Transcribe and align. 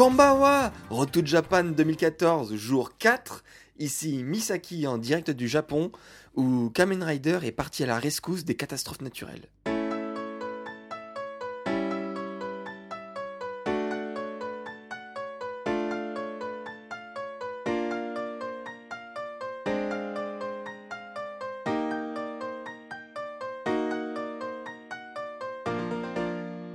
Road 0.00 1.10
to 1.12 1.20
Japan 1.22 1.62
2014, 1.62 2.56
jour 2.56 2.96
4. 2.96 3.44
Ici 3.78 4.24
Misaki 4.24 4.86
en 4.86 4.96
direct 4.96 5.30
du 5.30 5.46
Japon, 5.46 5.92
où 6.34 6.70
Kamen 6.70 7.02
Rider 7.02 7.40
est 7.42 7.52
parti 7.52 7.82
à 7.82 7.86
la 7.86 7.98
rescousse 7.98 8.46
des 8.46 8.54
catastrophes 8.54 9.02
naturelles. 9.02 9.46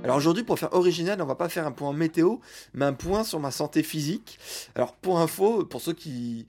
Alors 0.06 0.18
aujourd'hui, 0.18 0.44
pour 0.44 0.56
faire 0.56 0.72
original, 0.72 1.20
on 1.20 1.26
va 1.26 1.34
pas 1.34 1.48
faire 1.48 1.66
un 1.66 1.72
point 1.72 1.92
météo, 1.92 2.36
mais 2.74 2.84
un 2.84 2.92
point 2.92 3.24
sur 3.24 3.40
ma 3.40 3.50
santé 3.50 3.82
physique. 3.82 4.38
Alors 4.76 4.92
pour 4.92 5.18
info, 5.18 5.64
pour 5.64 5.80
ceux 5.80 5.94
qui, 5.94 6.46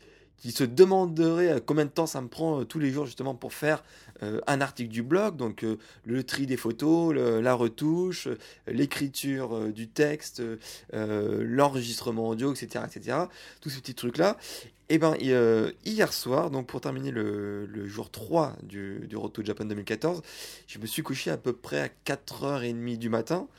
se 0.47 0.63
demanderaient 0.63 1.53
euh, 1.53 1.59
combien 1.59 1.85
de 1.85 1.89
temps 1.89 2.05
ça 2.05 2.21
me 2.21 2.27
prend 2.27 2.61
euh, 2.61 2.65
tous 2.65 2.77
les 2.77 2.91
jours 2.91 3.07
justement 3.07 3.33
pour 3.33 3.53
faire 3.53 3.83
euh, 4.21 4.39
un 4.45 4.61
article 4.61 4.91
du 4.91 5.01
blog, 5.01 5.37
donc 5.37 5.65
le 6.05 6.23
tri 6.23 6.45
des 6.45 6.55
photos, 6.55 7.15
la 7.15 7.53
retouche, 7.55 8.27
l'écriture 8.67 9.71
du 9.73 9.87
texte, 9.87 10.43
l'enregistrement 10.93 12.27
audio, 12.27 12.53
etc., 12.53 12.85
etc. 12.85 13.17
Tous 13.59 13.71
ces 13.71 13.79
petits 13.79 13.95
trucs-là. 13.95 14.37
Et 14.89 14.95
eh 14.95 14.97
ben 14.99 15.15
hier 15.83 16.13
soir, 16.13 16.49
donc 16.49 16.67
pour 16.67 16.79
terminer 16.79 17.11
le, 17.11 17.87
jour 17.87 18.09
3 18.09 18.55
du, 18.63 19.05
du 19.07 19.17
Road 19.17 19.33
to 19.33 19.43
Japan 19.43 19.65
2014, 19.65 20.21
je 20.65 20.79
me 20.79 20.85
suis 20.85 21.03
couché 21.03 21.29
à 21.29 21.35
peu 21.35 21.51
près 21.51 21.81
à 21.81 21.89
4h30 22.05 22.97
du 22.97 23.09
matin. 23.09 23.49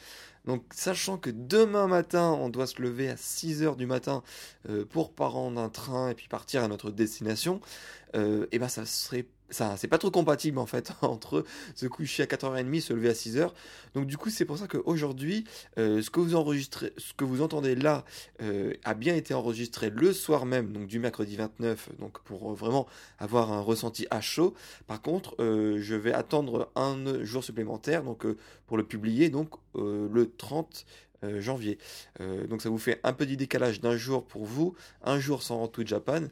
Donc 0.47 0.65
sachant 0.71 1.19
que 1.19 1.29
demain 1.29 1.87
matin, 1.87 2.31
on 2.31 2.49
doit 2.49 2.67
se 2.67 2.81
lever 2.81 3.11
à 3.11 3.17
6h 3.17 3.77
du 3.77 3.85
matin 3.85 4.23
euh, 4.71 4.87
pour 4.87 5.13
prendre 5.13 5.61
un 5.61 5.69
train 5.69 6.09
et 6.09 6.15
puis 6.15 6.29
partir 6.29 6.65
à 6.65 6.69
notre 6.69 6.91
destination, 6.91 7.61
et 7.61 7.98
euh, 8.15 8.47
eh 8.53 8.59
ben 8.59 8.69
ça 8.69 8.85
serait 8.87 9.27
ça 9.51 9.77
c'est 9.77 9.89
pas 9.89 9.99
trop 9.99 10.11
compatible 10.11 10.59
en 10.59 10.67
fait 10.67 10.93
entre 11.03 11.45
se 11.75 11.87
coucher 11.87 12.23
à 12.23 12.27
4h30 12.27 12.81
se 12.81 12.93
lever 12.93 13.09
à 13.09 13.13
6h 13.13 13.51
donc 13.95 14.07
du 14.07 14.17
coup 14.17 14.31
c'est 14.31 14.45
pour 14.45 14.59
ça 14.59 14.67
qu'aujourd'hui 14.69 15.45
euh, 15.79 16.03
ce 16.03 16.11
que 16.11 16.21
vous 16.21 16.35
enregistrez 16.35 16.93
ce 16.97 17.15
que 17.15 17.25
vous 17.25 17.43
entendez 17.43 17.75
là 17.75 18.05
euh, 18.43 18.75
a 18.85 18.95
bien 18.95 19.15
été 19.15 19.35
enregistré 19.35 19.91
le 19.91 20.13
soir 20.13 20.47
même 20.47 20.73
donc 20.73 20.87
du 20.87 20.99
mercredi 20.99 21.37
29 21.37 21.91
donc 21.99 22.21
pour 22.21 22.53
vraiment 22.55 22.87
avoir 23.19 23.53
un 23.53 23.61
ressenti 23.61 24.07
à 24.11 24.21
chaud. 24.21 24.55
Par 24.87 25.01
contre 25.01 25.35
euh, 25.41 25.79
je 25.81 25.95
vais 25.95 26.13
attendre 26.13 26.71
un 26.75 27.25
jour 27.25 27.43
supplémentaire 27.43 28.03
donc 28.03 28.27
pour 28.67 28.77
le 28.77 28.85
publier 28.85 29.31
donc 29.31 29.55
le 29.75 30.33
30 30.37 30.85
euh, 31.25 31.41
janvier. 31.41 31.79
Euh, 32.21 32.47
donc 32.47 32.63
ça 32.63 32.69
vous 32.69 32.79
fait 32.79 33.01
un 33.03 33.13
petit 33.13 33.37
décalage 33.37 33.81
d'un 33.81 33.97
jour 33.97 34.25
pour 34.25 34.45
vous, 34.45 34.77
un 35.03 35.19
jour 35.19 35.43
sans 35.43 35.59
Rent 35.59 35.73
Japan, 35.85 36.23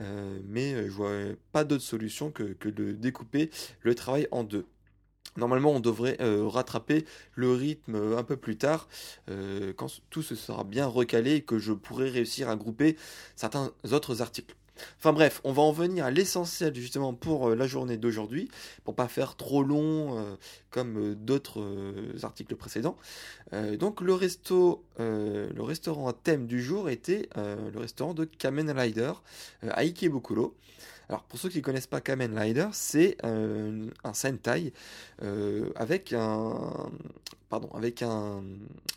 euh, 0.00 0.38
mais 0.48 0.74
je 0.86 0.90
vois 0.90 1.12
pas 1.52 1.62
d'autre 1.62 1.84
solution 1.84 2.32
que, 2.32 2.56
de 2.68 2.92
découper 2.92 3.50
le 3.82 3.94
travail 3.94 4.26
en 4.32 4.42
deux. 4.42 4.66
Normalement, 5.36 5.70
on 5.72 5.80
devrait 5.80 6.18
rattraper 6.20 7.06
le 7.34 7.52
rythme 7.52 8.16
un 8.18 8.22
peu 8.22 8.36
plus 8.36 8.58
tard, 8.58 8.86
quand 9.76 9.86
tout 10.10 10.20
se 10.20 10.34
sera 10.34 10.62
bien 10.62 10.86
recalé 10.86 11.36
et 11.36 11.40
que 11.40 11.58
je 11.58 11.72
pourrai 11.72 12.10
réussir 12.10 12.50
à 12.50 12.56
grouper 12.56 12.98
certains 13.34 13.72
autres 13.92 14.20
articles. 14.20 14.54
Enfin 14.98 15.12
bref, 15.12 15.40
on 15.44 15.52
va 15.52 15.62
en 15.62 15.72
venir 15.72 16.04
à 16.04 16.10
l'essentiel 16.10 16.74
justement 16.74 17.12
pour 17.12 17.50
euh, 17.50 17.54
la 17.54 17.66
journée 17.66 17.96
d'aujourd'hui, 17.96 18.50
pour 18.84 18.94
pas 18.94 19.08
faire 19.08 19.36
trop 19.36 19.62
long 19.62 20.18
euh, 20.18 20.36
comme 20.70 20.98
euh, 20.98 21.14
d'autres 21.14 21.62
articles 22.22 22.56
précédents. 22.56 22.96
donc 23.78 24.00
le 24.00 24.14
resto, 24.14 24.84
le 24.98 25.62
restaurant 25.62 26.08
à 26.08 26.12
thème 26.12 26.46
du 26.46 26.62
jour 26.62 26.88
était 26.88 27.28
le 27.36 27.78
restaurant 27.78 28.14
de 28.14 28.24
Kamen 28.24 28.70
Rider 28.70 29.12
à 29.62 29.80
Ikebukuro. 29.80 30.54
Alors 31.12 31.24
pour 31.24 31.38
ceux 31.38 31.50
qui 31.50 31.58
ne 31.58 31.62
connaissent 31.62 31.86
pas 31.86 32.00
Kamen 32.00 32.38
Rider, 32.38 32.68
c'est 32.72 33.18
un 33.22 34.14
Sentai 34.14 34.72
avec 35.76 36.14
un 36.14 36.90
pardon 37.50 37.68
avec 37.74 38.00
un 38.00 38.42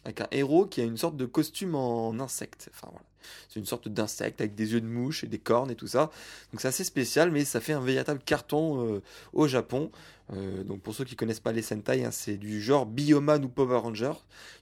avec 0.06 0.22
un 0.22 0.28
héros 0.32 0.66
qui 0.66 0.80
a 0.80 0.86
une 0.86 0.96
sorte 0.96 1.18
de 1.18 1.26
costume 1.26 1.76
en 1.76 2.18
insecte. 2.22 2.70
Enfin 2.74 2.88
voilà. 2.90 3.06
C'est 3.50 3.60
une 3.60 3.66
sorte 3.66 3.90
d'insecte 3.90 4.40
avec 4.40 4.56
des 4.56 4.74
yeux 4.74 4.82
de 4.82 4.88
mouche 4.88 5.24
et 5.24 5.28
des 5.28 5.40
cornes 5.40 5.72
et 5.72 5.76
tout 5.76 5.88
ça. 5.88 6.12
Donc 6.52 6.62
c'est 6.62 6.70
assez 6.70 6.86
spécial, 6.86 7.32
mais 7.32 7.44
ça 7.44 7.60
fait 7.60 7.74
un 7.74 7.82
véritable 7.82 8.22
carton 8.24 8.88
euh, 8.88 9.02
au 9.34 9.48
Japon. 9.48 9.92
Euh, 10.34 10.64
donc 10.64 10.82
pour 10.82 10.96
ceux 10.96 11.04
qui 11.04 11.16
connaissent 11.16 11.40
pas 11.40 11.52
les 11.52 11.62
Sentai, 11.62 12.06
hein, 12.06 12.12
c'est 12.12 12.38
du 12.38 12.62
genre 12.62 12.86
Bioman 12.86 13.44
ou 13.44 13.50
Power 13.50 13.78
Ranger. 13.78 14.14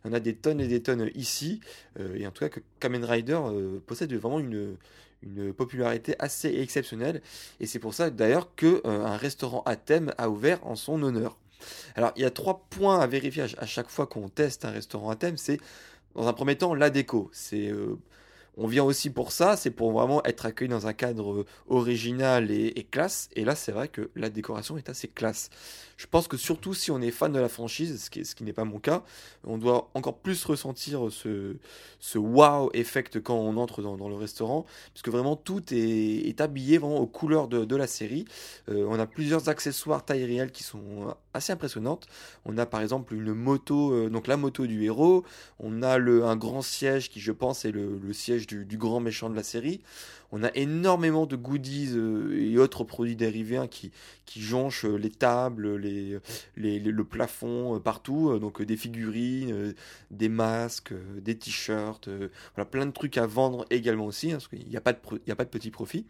Il 0.03 0.07
y 0.07 0.11
en 0.11 0.13
a 0.13 0.19
des 0.19 0.35
tonnes 0.35 0.59
et 0.59 0.67
des 0.67 0.81
tonnes 0.81 1.11
ici. 1.13 1.61
Euh, 1.99 2.15
et 2.15 2.25
en 2.25 2.31
tout 2.31 2.39
cas 2.39 2.49
que 2.49 2.61
Kamen 2.79 3.03
Rider 3.03 3.39
possède 3.85 4.13
vraiment 4.13 4.39
une, 4.39 4.75
une 5.23 5.53
popularité 5.53 6.15
assez 6.19 6.59
exceptionnelle. 6.59 7.21
Et 7.59 7.65
c'est 7.65 7.79
pour 7.79 7.93
ça 7.93 8.09
d'ailleurs 8.09 8.55
qu'un 8.55 8.79
un 8.85 9.17
restaurant 9.17 9.63
à 9.65 9.75
thème 9.75 10.13
a 10.17 10.29
ouvert 10.29 10.65
en 10.65 10.75
son 10.75 11.01
honneur. 11.03 11.37
Alors 11.95 12.11
il 12.15 12.21
y 12.21 12.25
a 12.25 12.31
trois 12.31 12.65
points 12.69 12.99
à 12.99 13.07
vérifier 13.07 13.45
à 13.57 13.65
chaque 13.65 13.89
fois 13.89 14.07
qu'on 14.07 14.29
teste 14.29 14.65
un 14.65 14.71
restaurant 14.71 15.09
à 15.09 15.15
thème. 15.15 15.37
C'est 15.37 15.59
dans 16.15 16.27
un 16.27 16.33
premier 16.33 16.57
temps 16.57 16.73
la 16.73 16.89
déco. 16.89 17.29
C'est 17.33 17.71
on 18.57 18.67
vient 18.67 18.83
aussi 18.83 19.09
pour 19.09 19.31
ça, 19.31 19.57
c'est 19.57 19.71
pour 19.71 19.91
vraiment 19.91 20.23
être 20.25 20.45
accueilli 20.45 20.69
dans 20.69 20.87
un 20.87 20.93
cadre 20.93 21.33
euh, 21.33 21.45
original 21.67 22.51
et, 22.51 22.87
classe. 22.89 23.29
Et 23.35 23.45
là, 23.45 23.55
c'est 23.55 23.71
vrai 23.71 23.87
que 23.87 24.11
la 24.15 24.29
décoration 24.29 24.77
est 24.77 24.89
assez 24.89 25.07
classe. 25.07 25.49
Je 25.97 26.07
pense 26.07 26.27
que 26.27 26.37
surtout 26.37 26.73
si 26.73 26.91
on 26.91 27.01
est 27.01 27.11
fan 27.11 27.31
de 27.31 27.39
la 27.39 27.49
franchise, 27.49 28.03
ce 28.03 28.09
qui, 28.09 28.25
ce 28.25 28.35
qui 28.35 28.43
n'est 28.43 28.53
pas 28.53 28.65
mon 28.65 28.79
cas, 28.79 29.03
on 29.43 29.57
doit 29.57 29.89
encore 29.93 30.17
plus 30.17 30.43
ressentir 30.45 31.11
ce, 31.11 31.55
ce 31.99 32.17
wow 32.17 32.69
effect 32.73 33.21
quand 33.21 33.35
on 33.35 33.57
entre 33.57 33.81
dans, 33.81 34.09
le 34.09 34.15
restaurant, 34.15 34.65
puisque 34.93 35.09
vraiment 35.09 35.35
tout 35.35 35.63
est, 35.71 36.41
habillé 36.41 36.77
vraiment 36.77 36.99
aux 36.99 37.07
couleurs 37.07 37.47
de, 37.47 37.75
la 37.75 37.87
série. 37.87 38.25
Euh, 38.69 38.85
on 38.89 38.99
a 38.99 39.05
plusieurs 39.05 39.49
accessoires 39.49 40.03
taille 40.03 40.25
réelle 40.25 40.51
qui 40.51 40.63
sont 40.63 41.15
assez 41.33 41.53
impressionnantes. 41.53 42.07
On 42.45 42.57
a 42.57 42.65
par 42.65 42.81
exemple 42.81 43.13
une 43.13 43.33
moto, 43.33 43.93
euh, 43.93 44.09
donc 44.09 44.27
la 44.27 44.37
moto 44.37 44.67
du 44.67 44.83
héros. 44.83 45.23
On 45.59 45.81
a 45.81 45.97
le, 45.97 46.25
un 46.25 46.35
grand 46.35 46.61
siège 46.61 47.09
qui, 47.09 47.19
je 47.19 47.31
pense, 47.31 47.65
est 47.65 47.71
le, 47.71 48.13
siège 48.13 48.42
du, 48.47 48.77
grand 48.77 48.99
méchant 48.99 49.29
de 49.29 49.35
la 49.35 49.43
série. 49.43 49.81
On 50.31 50.43
a 50.43 50.49
énormément 50.55 51.25
de 51.25 51.35
goodies 51.35 51.91
euh, 51.95 52.35
et 52.39 52.57
autres 52.57 52.83
produits 52.83 53.15
dérivés 53.15 53.57
hein, 53.57 53.67
qui, 53.67 53.91
jonchent 54.35 54.85
les 54.85 55.11
tables, 55.11 55.75
les, 55.77 56.19
le 56.55 57.03
plafond 57.03 57.75
euh, 57.75 57.79
partout. 57.79 58.31
Euh, 58.31 58.39
donc 58.39 58.61
des 58.61 58.77
figurines, 58.77 59.73
des 60.11 60.29
masques, 60.29 60.93
des 61.21 61.37
t-shirts, 61.37 62.09
voilà, 62.55 62.69
plein 62.69 62.85
de 62.85 62.91
trucs 62.91 63.17
à 63.17 63.27
vendre 63.27 63.65
également 63.69 64.05
aussi, 64.05 64.31
hein, 64.31 64.35
parce 64.35 64.47
qu'il 64.47 64.67
n'y 64.67 64.77
a, 64.77 64.81
pas 64.81 64.93
de, 64.93 64.99
a 65.31 65.35
pas 65.35 65.45
de 65.45 65.49
petit 65.49 65.71
profit. 65.71 66.05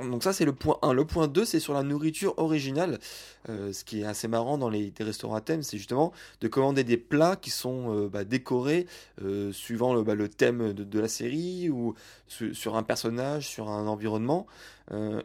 Donc 0.00 0.22
ça 0.22 0.32
c'est 0.32 0.44
le 0.44 0.52
point 0.52 0.78
1. 0.82 0.92
Le 0.92 1.04
point 1.04 1.28
2 1.28 1.44
c'est 1.44 1.60
sur 1.60 1.74
la 1.74 1.82
nourriture 1.82 2.34
originale. 2.38 2.98
Euh, 3.48 3.72
ce 3.72 3.84
qui 3.84 4.02
est 4.02 4.04
assez 4.04 4.28
marrant 4.28 4.58
dans 4.58 4.68
les, 4.68 4.92
restaurants 5.00 5.34
à 5.34 5.40
thème, 5.40 5.62
c'est 5.62 5.76
justement 5.76 6.12
de 6.40 6.48
commander 6.48 6.84
des 6.84 6.96
plats 6.96 7.36
qui 7.36 7.50
sont 7.50 7.94
euh, 7.94 8.08
bah, 8.08 8.24
décorés 8.24 8.86
euh, 9.22 9.52
suivant 9.52 9.94
le, 9.94 10.02
bah, 10.02 10.14
thème 10.28 10.72
de, 10.72 11.00
la 11.00 11.08
série 11.08 11.70
ou 11.70 11.94
sur 12.28 12.76
un 12.76 12.82
personnage, 12.82 13.48
sur 13.48 13.68
un 13.68 13.86
environnement. 13.86 14.46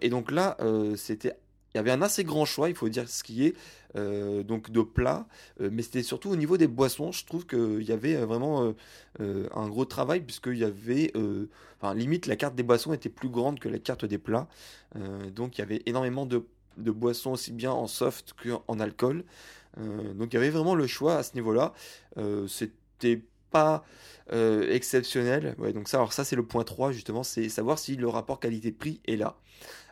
et 0.02 0.10
donc 0.10 0.32
là 0.32 0.58
c'était 0.96 1.34
il 1.74 1.78
y 1.78 1.80
avait 1.80 1.92
un 1.92 2.02
assez 2.02 2.24
grand 2.24 2.46
choix, 2.46 2.70
il 2.70 2.76
faut 2.76 2.90
dire 2.90 3.08
ce 3.08 3.24
qui 3.24 3.46
est, 3.46 3.56
donc 3.98 4.72
de 4.72 4.82
plats, 4.82 5.28
mais 5.60 5.82
c'était 5.82 6.04
surtout 6.04 6.30
au 6.30 6.36
niveau 6.36 6.58
des 6.58 6.68
boissons. 6.68 7.12
Je 7.12 7.26
trouve 7.26 7.46
qu'il 7.46 7.84
y 7.84 7.92
avait 7.92 8.16
vraiment 8.16 8.74
un 9.20 9.68
gros 9.68 9.86
travail, 9.86 10.22
puisqu'il 10.22 10.58
y 10.58 10.64
avait, 10.64 11.12
enfin, 11.82 11.94
limite, 11.94 12.26
la 12.28 12.36
carte 12.36 12.56
des 12.56 12.64
boissons 12.64 12.94
était 12.94 13.10
plus 13.10 13.30
grande 13.30 13.60
que 13.60 13.70
la 13.70 13.80
carte 13.80 14.06
des 14.06 14.18
plats. 14.18 14.48
donc 15.36 15.58
il 15.58 15.62
y 15.62 15.64
avait 15.64 15.82
énormément 15.86 16.26
de, 16.26 16.46
de, 16.78 16.92
boissons, 16.92 17.32
aussi 17.32 17.52
bien 17.52 17.72
en 17.72 17.88
soft 17.88 18.34
qu'en 18.34 18.80
alcool. 18.80 19.24
donc 19.78 20.34
il 20.34 20.36
y 20.36 20.38
avait 20.38 20.50
vraiment 20.50 20.76
le 20.76 20.88
choix 20.88 21.16
à 21.16 21.24
ce 21.24 21.34
niveau-là. 21.36 21.74
c'était 22.48 23.22
pas 23.52 23.84
euh, 24.34 24.70
exceptionnel. 24.72 25.56
Donc 25.74 25.88
ça, 25.88 25.98
alors 25.98 26.12
ça 26.12 26.24
c'est 26.24 26.36
le 26.36 26.44
point 26.44 26.64
3 26.64 26.92
justement, 26.92 27.24
c'est 27.24 27.50
savoir 27.50 27.80
si 27.80 27.96
le 27.96 28.08
rapport 28.08 28.40
qualité-prix 28.40 29.00
est 29.06 29.16
là. 29.16 29.38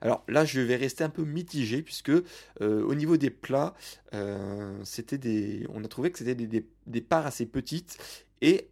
Alors 0.01 0.23
là, 0.27 0.45
je 0.45 0.61
vais 0.61 0.75
rester 0.75 1.03
un 1.03 1.09
peu 1.09 1.23
mitigé 1.23 1.81
puisque 1.81 2.09
euh, 2.09 2.23
au 2.59 2.93
niveau 2.95 3.17
des 3.17 3.29
plats, 3.29 3.73
euh, 4.13 4.83
on 5.69 5.83
a 5.83 5.87
trouvé 5.87 6.11
que 6.11 6.17
c'était 6.19 6.35
des, 6.35 6.65
des, 6.85 7.01
parts 7.01 7.25
assez 7.25 7.45
petites 7.45 7.97
et 8.41 8.67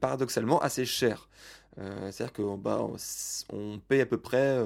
paradoxalement 0.00 0.60
assez 0.60 0.86
chères. 0.86 1.28
C'est-à-dire 1.76 2.32
que 2.32 2.56
bah, 2.56 2.86
on 3.50 3.78
paye 3.78 4.02
à 4.02 4.06
peu 4.06 4.18
près 4.18 4.58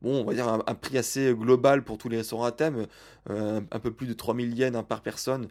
bon, 0.00 0.22
on 0.22 0.24
va 0.24 0.34
dire 0.34 0.48
un, 0.48 0.74
prix 0.74 0.96
assez 0.96 1.34
global 1.34 1.84
pour 1.84 1.98
tous 1.98 2.08
les 2.08 2.16
restaurants 2.16 2.46
à 2.46 2.52
thème, 2.52 2.86
un 3.28 3.78
peu 3.80 3.90
plus 3.92 4.06
de 4.06 4.14
3000 4.14 4.56
yens 4.56 4.84
par 4.88 5.02
personne 5.02 5.48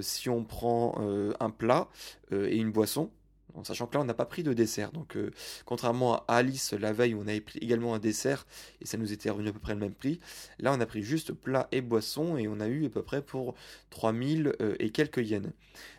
si 0.00 0.30
on 0.30 0.44
prend 0.44 0.98
un 1.38 1.50
plat 1.50 1.88
et 2.30 2.56
une 2.56 2.72
boisson 2.72 3.10
en 3.54 3.64
sachant 3.64 3.86
que 3.86 3.94
là 3.94 4.00
on 4.00 4.04
n'a 4.04 4.14
pas 4.14 4.24
pris 4.24 4.42
de 4.42 4.52
dessert. 4.52 4.92
Donc 4.92 5.16
euh, 5.16 5.30
contrairement 5.64 6.24
à 6.28 6.36
Alice 6.36 6.72
la 6.72 6.92
veille 6.92 7.14
où 7.14 7.20
on 7.20 7.28
avait 7.28 7.40
pris 7.40 7.58
également 7.60 7.94
un 7.94 7.98
dessert 7.98 8.46
et 8.80 8.86
ça 8.86 8.98
nous 8.98 9.12
était 9.12 9.30
revenu 9.30 9.48
à 9.48 9.52
peu 9.52 9.58
près 9.58 9.74
le 9.74 9.80
même 9.80 9.94
prix, 9.94 10.20
là 10.58 10.72
on 10.72 10.80
a 10.80 10.86
pris 10.86 11.02
juste 11.02 11.32
plat 11.32 11.68
et 11.72 11.80
boisson 11.80 12.36
et 12.36 12.48
on 12.48 12.60
a 12.60 12.66
eu 12.66 12.86
à 12.86 12.88
peu 12.88 13.02
près 13.02 13.22
pour 13.22 13.54
3000 13.90 14.54
euh, 14.60 14.74
et 14.78 14.90
quelques 14.90 15.18
yens. 15.28 15.50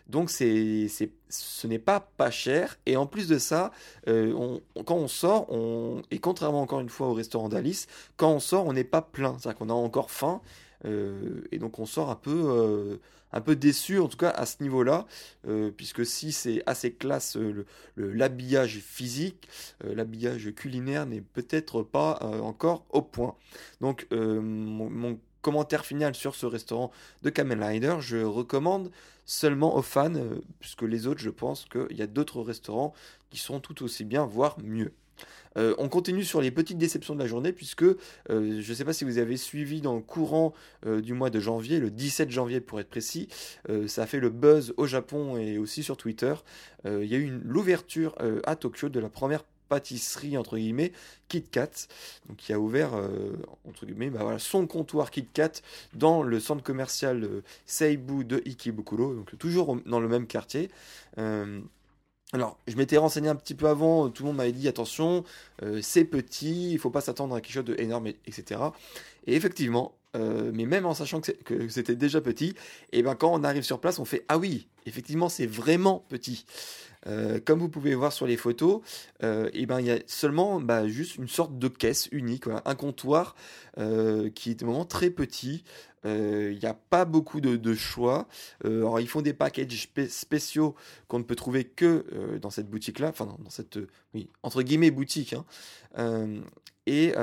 Donc 0.08 0.30
c'est, 0.30 0.88
ce 1.30 1.68
n'est 1.68 1.80
pas 1.80 2.00
pas 2.00 2.30
cher 2.30 2.78
et 2.86 2.98
en 2.98 3.08
plus 3.08 3.28
de 3.28 3.38
ça, 3.38 3.72
euh, 4.08 4.60
quand 4.86 4.96
on 4.96 5.08
sort, 5.08 5.52
on, 5.52 6.02
et 6.12 6.20
contrairement 6.20 6.62
encore 6.62 6.82
une 6.82 6.90
fois 6.90 7.08
au 7.08 7.14
restaurant 7.14 7.50
d'Alice, 7.50 7.88
quand 8.18 8.32
on 8.32 8.40
sort 8.40 8.66
on 8.66 8.74
n'est 8.74 8.84
pas 8.84 9.02
plein, 9.02 9.38
c'est-à-dire 9.40 9.58
qu'on 9.58 9.70
a 9.70 9.74
encore 9.74 10.12
faim 10.12 10.42
et 10.86 11.60
donc 11.60 11.80
on 11.80 11.86
sort 11.86 12.10
un 12.10 12.16
peu 12.16 13.00
un 13.34 13.42
peu 13.42 13.56
déçu, 13.56 14.00
en 14.00 14.08
tout 14.08 14.18
cas 14.18 14.30
à 14.30 14.46
ce 14.46 14.62
niveau-là, 14.62 15.06
euh, 15.48 15.72
puisque 15.72 16.06
si 16.06 16.32
c'est 16.32 16.64
assez 16.66 16.94
classe 16.94 17.36
euh, 17.36 17.66
l'habillage 17.98 18.80
physique, 18.80 19.50
euh, 19.84 19.96
l'habillage 19.96 20.54
culinaire 20.56 21.06
n'est 21.06 21.22
peut-être 21.22 21.82
pas 21.82 22.20
encore 22.42 22.86
au 22.90 23.02
point. 23.02 23.36
Donc 23.82 24.08
mon, 24.12 25.20
commentaire 25.42 25.86
final 25.86 26.16
sur 26.16 26.36
ce 26.36 26.46
restaurant 26.46 26.90
de 27.22 27.30
Kamen 27.30 27.62
Rider, 27.62 27.98
je 28.00 28.16
recommande 28.24 28.92
seulement 29.26 29.76
aux 29.76 29.82
fans, 29.82 30.14
puisque 30.62 30.84
les 30.84 31.06
autres, 31.06 31.20
je 31.20 31.30
pense 31.30 31.66
qu'il 31.66 31.98
y 31.98 32.02
a 32.02 32.08
d'autres 32.08 32.42
restaurants 32.42 32.94
qui 33.30 33.40
sont 33.40 33.60
tout 33.60 33.84
aussi 33.84 34.06
bien, 34.06 34.26
voire 34.26 34.58
mieux. 34.64 34.94
Euh, 35.58 35.76
on 35.78 35.90
continue 35.90 36.24
sur 36.24 36.42
les 36.42 36.52
petites 36.52 36.78
déceptions 36.78 37.14
de 37.16 37.20
la 37.20 37.28
journée 37.28 37.52
puisque 37.52 37.84
euh, 37.84 37.96
je 38.30 38.70
ne 38.70 38.76
sais 38.76 38.86
pas 38.86 38.94
si 38.94 39.04
vous 39.04 39.18
avez 39.18 39.38
suivi 39.38 39.82
dans 39.82 39.96
le 39.96 40.02
courant 40.02 40.54
euh, 40.86 41.02
du 41.02 41.14
mois 41.14 41.30
de 41.30 41.40
janvier, 41.40 41.80
le 41.80 41.90
17 41.90 42.32
janvier 42.32 42.62
pour 42.62 42.80
être 42.80 42.90
précis, 42.90 43.28
ça 43.88 44.04
a 44.04 44.06
fait 44.06 44.20
le 44.20 44.30
buzz 44.30 44.74
au 44.78 44.86
Japon 44.86 45.38
et 45.38 45.58
aussi 45.58 45.84
sur 45.84 45.98
Twitter. 45.98 46.34
Il 46.86 47.06
y 47.06 47.16
a 47.16 47.18
eu 47.18 47.32
l'ouverture 47.44 48.16
à 48.46 48.56
Tokyo 48.56 48.90
de 48.90 49.00
la 49.00 49.10
première 49.10 49.44
pâtisserie 49.70 50.38
entre 50.38 50.58
guillemets 50.58 50.92
KitKat 51.30 51.88
donc 52.28 52.38
qui 52.38 52.54
a 52.54 52.60
ouvert 52.60 52.92
bah 54.12 54.40
son 54.40 54.68
comptoir 54.68 55.12
KitKat 55.12 55.62
dans 55.94 56.24
le 56.24 56.40
centre 56.40 56.64
commercial 56.64 57.28
Seibu 57.66 58.26
de 58.26 58.42
Ikebukuro 58.46 59.14
donc 59.14 59.38
toujours 59.38 59.78
dans 59.86 60.00
le 60.00 60.08
même 60.08 60.28
quartier 60.28 60.70
alors, 62.34 62.58
je 62.68 62.76
m'étais 62.76 62.98
renseigné 62.98 63.30
un 63.30 63.36
petit 63.36 63.54
peu 63.54 63.68
avant, 63.68 64.10
tout 64.10 64.24
le 64.24 64.28
monde 64.28 64.38
m'avait 64.38 64.52
dit 64.52 64.68
attention, 64.68 65.24
euh, 65.62 65.80
c'est 65.84 66.04
petit, 66.04 66.72
il 66.72 66.80
faut 66.80 66.90
pas 66.90 67.00
s'attendre 67.00 67.36
à 67.36 67.42
quelque 67.42 67.54
chose 67.54 67.66
d'énorme, 67.66 68.08
etc. 68.08 68.60
Et 69.28 69.36
effectivement, 69.36 69.94
euh, 70.16 70.52
mais 70.52 70.66
même 70.66 70.88
en 70.88 70.96
sachant 70.96 71.22
que 71.22 71.68
c'était 71.70 71.96
déjà 71.96 72.22
petit, 72.22 72.56
et 72.92 73.00
eh 73.00 73.04
ben 73.04 73.14
quand 73.14 73.32
on 73.32 73.44
arrive 73.44 73.62
sur 73.62 73.80
place, 73.80 74.00
on 74.00 74.06
fait 74.06 74.26
ah 74.30 74.40
oui, 74.40 74.68
effectivement, 74.88 75.30
c'est 75.30 75.46
vraiment 75.46 76.06
petit. 76.10 76.46
Euh, 77.06 77.40
comme 77.44 77.60
vous 77.60 77.70
pouvez 77.70 77.94
voir 77.94 78.12
sur 78.12 78.26
les 78.26 78.38
photos, 78.38 78.82
et 79.22 79.50
eh 79.54 79.66
ben 79.68 79.80
il 79.80 79.86
y 79.86 79.92
a 79.92 80.00
seulement 80.08 80.60
bah, 80.60 80.88
juste 80.88 81.18
une 81.18 81.28
sorte 81.28 81.60
de 81.60 81.68
caisse 81.68 82.10
unique, 82.12 82.46
un 82.66 82.76
comptoir 82.76 83.36
qui 83.78 84.52
est 84.52 84.64
vraiment 84.64 84.86
très 84.86 85.12
petit, 85.12 85.64
il 86.04 86.10
euh, 86.10 86.54
n'y 86.54 86.66
a 86.66 86.74
pas 86.74 87.06
beaucoup 87.06 87.40
de, 87.40 87.74
choix. 87.74 88.28
Euh, 88.66 88.80
alors, 88.80 89.00
ils 89.00 89.08
font 89.08 89.22
des 89.22 89.34
packages 89.34 89.90
spéciaux 90.10 90.76
qu'on 91.08 91.20
ne 91.20 91.24
peut 91.24 91.36
trouver 91.36 91.64
que 91.64 92.06
euh, 92.14 92.40
dans 92.40 92.50
cette 92.50 92.70
boutique-là, 92.70 93.10
enfin 93.10 93.26
dans, 93.26 93.50
cette, 93.50 93.80
oui, 94.14 94.30
entre 94.44 94.64
guillemets, 94.64 94.92
boutique, 94.92 95.34
hein. 95.34 96.44
et 96.86 97.14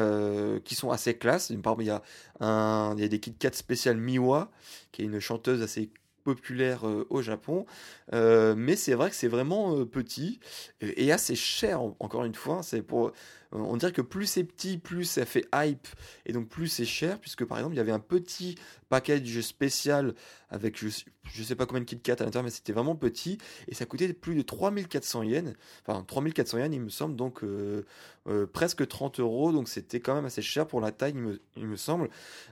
qui 0.65 0.75
sont 0.75 0.91
assez 0.91 1.15
classe. 1.15 1.49
Par 1.63 1.79
exemple, 1.79 1.83
il 1.83 1.87
y 1.87 1.91
a, 1.91 2.95
y 2.97 3.05
a 3.05 3.09
des 3.09 3.21
Kit 3.21 3.35
Kat 3.35 3.53
spéciales 3.53 3.99
Miwa, 3.99 4.51
qui 4.93 5.03
est 5.03 5.05
une 5.05 5.21
chanteuse 5.21 5.63
assez 5.63 5.91
populaire 6.25 6.85
au 7.11 7.23
Japon. 7.23 7.67
mais 8.13 8.77
c'est 8.77 8.95
vrai 8.95 9.11
que 9.11 9.17
c'est 9.17 9.29
vraiment 9.29 9.85
petit 9.85 10.41
et 10.81 11.13
assez 11.13 11.37
cher, 11.37 11.83
encore 11.83 12.25
une 12.25 12.35
fois. 12.35 12.63
C'est 12.63 12.83
pour 12.83 13.13
on 13.53 13.77
dirait 13.77 13.93
que 13.93 14.03
plus 14.03 14.27
c'est 14.27 14.45
petit, 14.45 14.79
plus 14.79 15.05
ça 15.05 15.27
fait 15.27 15.47
hype 15.55 15.89
et 16.25 16.33
donc 16.33 16.49
plus 16.49 16.69
c'est 16.69 16.85
cher, 16.85 17.19
puisque 17.19 17.45
par 17.45 17.59
exemple 17.59 17.75
il 17.75 17.79
y 17.79 17.81
avait 17.81 17.93
un 17.93 17.99
petit 17.99 18.55
package 18.89 19.41
spécial 19.41 20.15
avec 20.51 20.79
je, 20.79 20.87
ne 20.87 21.45
sais 21.45 21.55
pas 21.57 21.67
combien 21.67 21.81
de 21.81 21.87
KitKat 21.87 22.13
à 22.21 22.25
l'intérieur, 22.25 22.45
mais 22.45 22.51
c'était 22.51 22.73
vraiment 22.73 22.95
petit 22.95 23.39
et 23.67 23.75
ça 23.75 23.87
coûtait 23.87 24.13
plus 24.13 24.37
de 24.37 24.43
3400 24.43 25.23
yens, 25.25 25.53
enfin 25.85 26.05
3400 26.07 26.59
yens 26.59 26.75
il 26.75 26.81
me 26.81 26.89
semble, 26.89 27.17
donc 27.17 27.43
euh, 27.43 27.85
euh, 28.29 28.47
presque 28.47 28.87
30 28.87 29.21
euros, 29.21 29.53
donc 29.53 29.69
c'était 29.69 30.01
quand 30.01 30.15
même 30.15 30.27
assez 30.27 30.43
cher 30.43 30.67
pour 30.67 30.81
la 30.81 30.93
taille 30.93 31.15
il 31.57 31.67
me, 31.67 31.77
semble. 31.77 32.09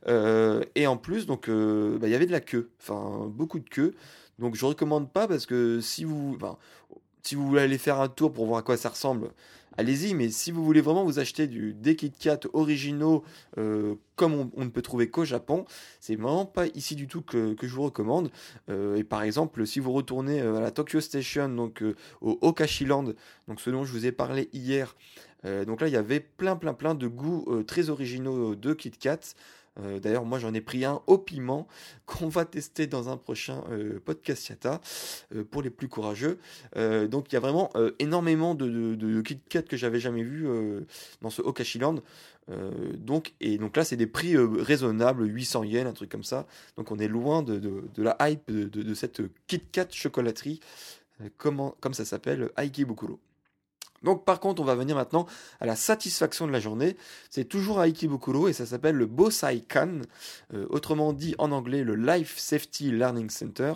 Euh, 0.08 0.64
et 0.74 0.86
en 0.86 0.96
plus, 0.96 1.26
donc 1.26 1.48
bah, 1.48 2.08
il 2.08 2.10
y 2.10 2.14
avait 2.14 2.26
de 2.26 2.32
la 2.32 2.40
queue, 2.40 2.70
enfin 2.80 3.26
beaucoup 3.28 3.60
de 3.60 3.68
queue. 3.68 3.94
Donc 4.38 4.54
je 4.54 4.64
recommande 4.64 5.12
pas 5.12 5.26
parce 5.26 5.46
que 5.46 5.80
si 5.80 6.04
vous, 6.04 6.38
si 7.22 7.34
vous 7.34 7.46
voulez 7.46 7.62
aller 7.62 7.78
faire 7.78 8.00
un 8.00 8.08
tour 8.08 8.32
pour 8.32 8.46
voir 8.46 8.60
à 8.60 8.62
quoi 8.62 8.76
ça 8.76 8.88
ressemble, 8.88 9.30
allez-y, 9.78 10.12
mais 10.12 10.28
si 10.28 10.50
vous 10.50 10.64
voulez 10.64 10.80
vraiment 10.80 11.04
vous 11.04 11.18
acheter 11.20 11.46
du, 11.46 11.72
des 11.72 11.96
KitKat 11.96 12.40
originaux 12.52 13.24
euh, 13.56 13.94
comme 14.16 14.50
on, 14.54 14.64
ne 14.64 14.68
peut 14.68 14.82
trouver 14.82 15.08
qu'au 15.08 15.24
Japon, 15.24 15.64
c'est 16.00 16.16
vraiment 16.16 16.44
pas 16.44 16.66
ici 16.74 16.96
du 16.96 17.06
tout 17.06 17.22
que, 17.22 17.56
je 17.62 17.74
vous 17.74 17.84
recommande. 17.84 18.30
Euh, 18.68 18.96
et 18.96 19.04
par 19.04 19.22
exemple, 19.22 19.64
si 19.66 19.78
vous 19.78 19.92
retournez 19.92 20.40
euh, 20.40 20.56
à 20.56 20.60
la 20.60 20.72
Tokyo 20.72 21.00
Station, 21.00 21.48
donc 21.48 21.82
au 22.20 22.38
Okashiland, 22.42 23.14
donc 23.46 23.60
ce 23.60 23.70
dont 23.70 23.84
je 23.84 23.92
vous 23.92 24.04
ai 24.04 24.12
parlé 24.12 24.50
hier, 24.52 24.96
donc 25.44 25.80
là 25.80 25.86
il 25.86 25.94
y 25.94 25.96
avait 25.96 26.18
plein 26.18 26.56
plein 26.56 26.74
plein 26.74 26.96
de 26.96 27.06
goûts 27.06 27.62
très 27.64 27.90
originaux 27.90 28.56
de 28.56 28.74
KitKat. 28.74 29.20
Euh, 29.80 29.98
d'ailleurs, 30.00 30.24
moi 30.24 30.38
j'en 30.38 30.54
ai 30.54 30.60
pris 30.60 30.84
un 30.84 31.00
au 31.06 31.18
piment 31.18 31.66
qu'on 32.06 32.28
va 32.28 32.44
tester 32.44 32.86
dans 32.86 33.08
un 33.08 33.16
prochain 33.16 33.64
euh, 33.70 34.00
podcast 34.04 34.48
Yata 34.48 34.80
euh, 35.34 35.44
pour 35.44 35.62
les 35.62 35.70
plus 35.70 35.88
courageux. 35.88 36.38
donc 37.08 37.30
il 37.30 37.34
y 37.34 37.36
a 37.36 37.40
vraiment 37.40 37.70
énormément 37.98 38.54
de, 38.54 38.94
de, 38.94 39.20
Kit 39.20 39.40
Kat 39.48 39.62
que 39.62 39.76
j'avais 39.76 40.00
jamais 40.00 40.22
vu 40.22 40.46
dans 41.20 41.30
ce 41.30 41.42
Okashiland. 41.42 41.96
donc, 42.94 43.34
et 43.40 43.58
donc 43.58 43.76
là, 43.76 43.84
c'est 43.84 43.96
des 43.96 44.06
prix 44.06 44.36
raisonnables, 44.36 45.26
800 45.26 45.64
yens, 45.64 45.86
un 45.86 45.92
truc 45.92 46.10
comme 46.10 46.24
ça. 46.24 46.46
Donc 46.76 46.90
on 46.90 46.98
est 46.98 47.08
loin 47.08 47.42
de, 47.42 47.82
la 47.96 48.16
hype 48.20 48.50
de, 48.50 48.94
cette 48.94 49.22
Kit 49.46 49.62
Kat 49.72 49.88
chocolaterie, 49.90 50.60
comme 51.36 51.74
ça 51.92 52.04
s'appelle, 52.04 52.50
Aiki 52.56 52.84
Bukuro. 52.84 53.18
Donc 54.02 54.24
par 54.24 54.40
contre, 54.40 54.62
on 54.62 54.64
va 54.64 54.74
venir 54.74 54.96
maintenant 54.96 55.26
à 55.60 55.66
la 55.66 55.76
satisfaction 55.76 56.46
de 56.46 56.52
la 56.52 56.60
journée. 56.60 56.96
C'est 57.30 57.44
toujours 57.44 57.80
à 57.80 57.84
Ikebukuro 57.84 58.48
et 58.48 58.52
ça 58.52 58.66
s'appelle 58.66 58.96
le 58.96 59.06
Bosai 59.06 59.60
Kan, 59.60 60.00
euh, 60.54 60.66
autrement 60.70 61.12
dit 61.12 61.34
en 61.38 61.52
anglais 61.52 61.82
le 61.84 61.94
Life 61.94 62.38
Safety 62.38 62.90
Learning 62.90 63.30
Center. 63.30 63.74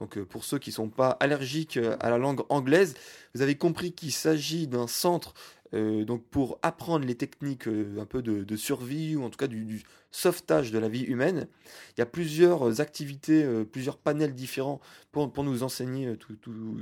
Donc 0.00 0.18
euh, 0.18 0.24
pour 0.24 0.44
ceux 0.44 0.58
qui 0.58 0.70
ne 0.70 0.74
sont 0.74 0.88
pas 0.88 1.10
allergiques 1.10 1.76
euh, 1.76 1.96
à 2.00 2.10
la 2.10 2.18
langue 2.18 2.42
anglaise, 2.48 2.94
vous 3.34 3.42
avez 3.42 3.56
compris 3.56 3.92
qu'il 3.92 4.12
s'agit 4.12 4.66
d'un 4.66 4.86
centre 4.86 5.34
donc 5.72 6.24
pour 6.30 6.58
apprendre 6.62 7.04
les 7.04 7.16
techniques 7.16 7.66
un 7.66 8.06
peu 8.06 8.22
de, 8.22 8.56
survie 8.56 9.16
ou 9.16 9.24
en 9.24 9.30
tout 9.30 9.36
cas 9.36 9.48
du, 9.48 9.82
sauvetage 10.10 10.70
de 10.70 10.78
la 10.78 10.88
vie 10.88 11.02
humaine. 11.02 11.48
Il 11.96 12.00
y 12.00 12.02
a 12.02 12.06
plusieurs 12.06 12.80
activités, 12.80 13.44
plusieurs 13.70 13.98
panels 13.98 14.34
différents 14.34 14.80
pour, 15.12 15.30
pour 15.30 15.44
nous 15.44 15.64
enseigner 15.64 16.16
tout, 16.16 16.36
tout, 16.36 16.78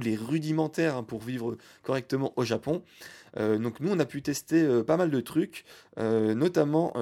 les 0.00 0.16
rudimentaires 0.16 0.96
hein, 0.96 1.02
pour 1.02 1.22
vivre 1.22 1.56
correctement 1.82 2.32
au 2.36 2.44
Japon. 2.44 2.82
Euh, 3.36 3.58
donc 3.58 3.80
nous, 3.80 3.90
on 3.90 3.98
a 3.98 4.06
pu 4.06 4.22
tester 4.22 4.62
euh, 4.62 4.82
pas 4.82 4.96
mal 4.96 5.10
de 5.10 5.20
trucs, 5.20 5.64
euh, 5.98 6.34
notamment 6.34 6.94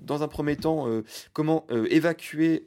dans 0.00 0.22
un 0.22 0.28
premier 0.28 0.56
temps 0.56 0.86
comment 1.32 1.66
évacuer 1.70 2.66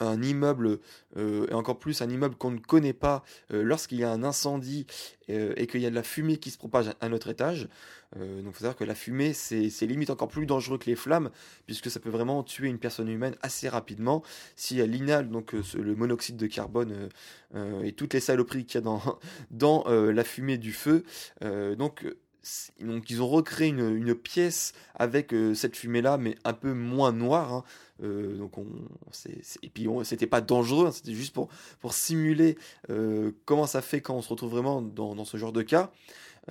un 0.00 0.22
immeuble, 0.22 0.78
et 1.16 1.52
encore 1.52 1.78
plus 1.78 2.02
un 2.02 2.08
immeuble 2.08 2.36
qu'on 2.36 2.50
ne 2.50 2.58
connaît 2.58 2.92
pas, 2.92 3.22
lorsqu'il 3.50 3.98
y 3.98 4.04
a 4.04 4.10
un 4.10 4.22
incendie 4.22 4.86
et 5.28 5.66
qu'il 5.66 5.80
y 5.80 5.86
a 5.86 5.90
de 5.90 5.94
la 5.94 6.02
fumée 6.02 6.38
qui 6.38 6.50
se 6.50 6.58
propage 6.58 6.90
à 7.00 7.08
notre 7.08 7.28
étage. 7.28 7.68
donc 8.14 8.46
il 8.46 8.52
faut 8.52 8.58
savoir 8.60 8.76
que 8.76 8.84
la 8.84 8.94
fumée, 8.94 9.32
c'est 9.32 9.86
limite 9.86 10.10
encore 10.10 10.28
plus 10.28 10.46
dangereux 10.46 10.78
que 10.78 10.86
les 10.86 10.96
flammes, 10.96 11.30
puisque 11.66 11.90
ça 11.90 12.00
peut 12.00 12.10
vraiment 12.10 12.42
tuer 12.42 12.68
une 12.68 12.78
personne 12.78 13.08
humaine 13.08 13.36
assez 13.42 13.68
rapidement. 13.68 14.22
Si 14.56 14.78
elle 14.78 14.94
inhale 14.94 15.28
donc, 15.28 15.52
le 15.52 15.94
monoxyde 15.94 16.36
de 16.36 16.46
carbone 16.46 17.08
et 17.82 17.92
toutes 17.92 18.14
les 18.14 18.20
saloperies 18.20 18.64
qu'il 18.64 18.76
y 18.76 18.78
a 18.78 18.82
dans, 18.82 19.18
dans 19.50 19.84
la 19.88 20.24
fumée 20.24 20.58
du 20.58 20.72
feu, 20.72 21.04
donc 21.42 22.06
donc 22.80 23.10
ils 23.10 23.20
ont 23.22 23.28
recréé 23.28 23.68
une, 23.68 24.14
pièce 24.14 24.72
avec 24.94 25.34
cette 25.54 25.76
fumée 25.76 26.00
là 26.00 26.16
mais 26.16 26.36
un 26.44 26.54
peu 26.54 26.72
moins 26.72 27.12
noire 27.12 27.52
hein. 27.52 27.64
donc 28.00 28.56
on 28.56 28.66
et 29.62 29.68
puis 29.68 29.86
c'était 30.04 30.26
pas 30.26 30.40
dangereux 30.40 30.86
hein, 30.86 30.92
c'était 30.92 31.12
juste 31.12 31.34
pour 31.34 31.92
simuler 31.92 32.56
comment 33.44 33.66
ça 33.66 33.82
fait 33.82 34.00
quand 34.00 34.14
on 34.14 34.22
se 34.22 34.28
retrouve 34.30 34.52
vraiment 34.52 34.80
dans 34.80 35.24
ce 35.24 35.36
genre 35.36 35.52
de 35.52 35.62
cas 35.62 35.90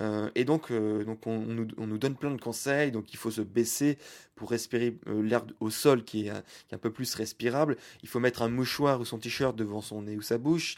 euh, 0.00 0.30
et 0.34 0.44
donc, 0.44 0.70
euh, 0.70 1.04
donc 1.04 1.26
on, 1.26 1.38
nous, 1.40 1.98
donne 1.98 2.16
plein 2.16 2.30
de 2.30 2.40
conseils. 2.40 2.90
Donc, 2.90 3.12
il 3.12 3.16
faut 3.16 3.30
se 3.30 3.42
baisser 3.42 3.98
pour 4.34 4.50
respirer 4.50 4.96
euh, 5.06 5.22
l'air 5.22 5.44
au 5.60 5.68
sol 5.68 6.02
qui 6.02 6.26
est, 6.26 6.30
un 6.72 6.78
peu 6.78 6.90
plus 6.90 7.14
respirable. 7.14 7.76
Il 8.02 8.08
faut 8.08 8.20
mettre 8.20 8.42
un 8.42 8.48
mouchoir 8.48 9.00
ou 9.00 9.04
son 9.04 9.18
t-shirt 9.18 9.54
devant 9.54 9.82
son 9.82 10.02
nez 10.02 10.16
ou 10.16 10.22
sa 10.22 10.38
bouche. 10.38 10.76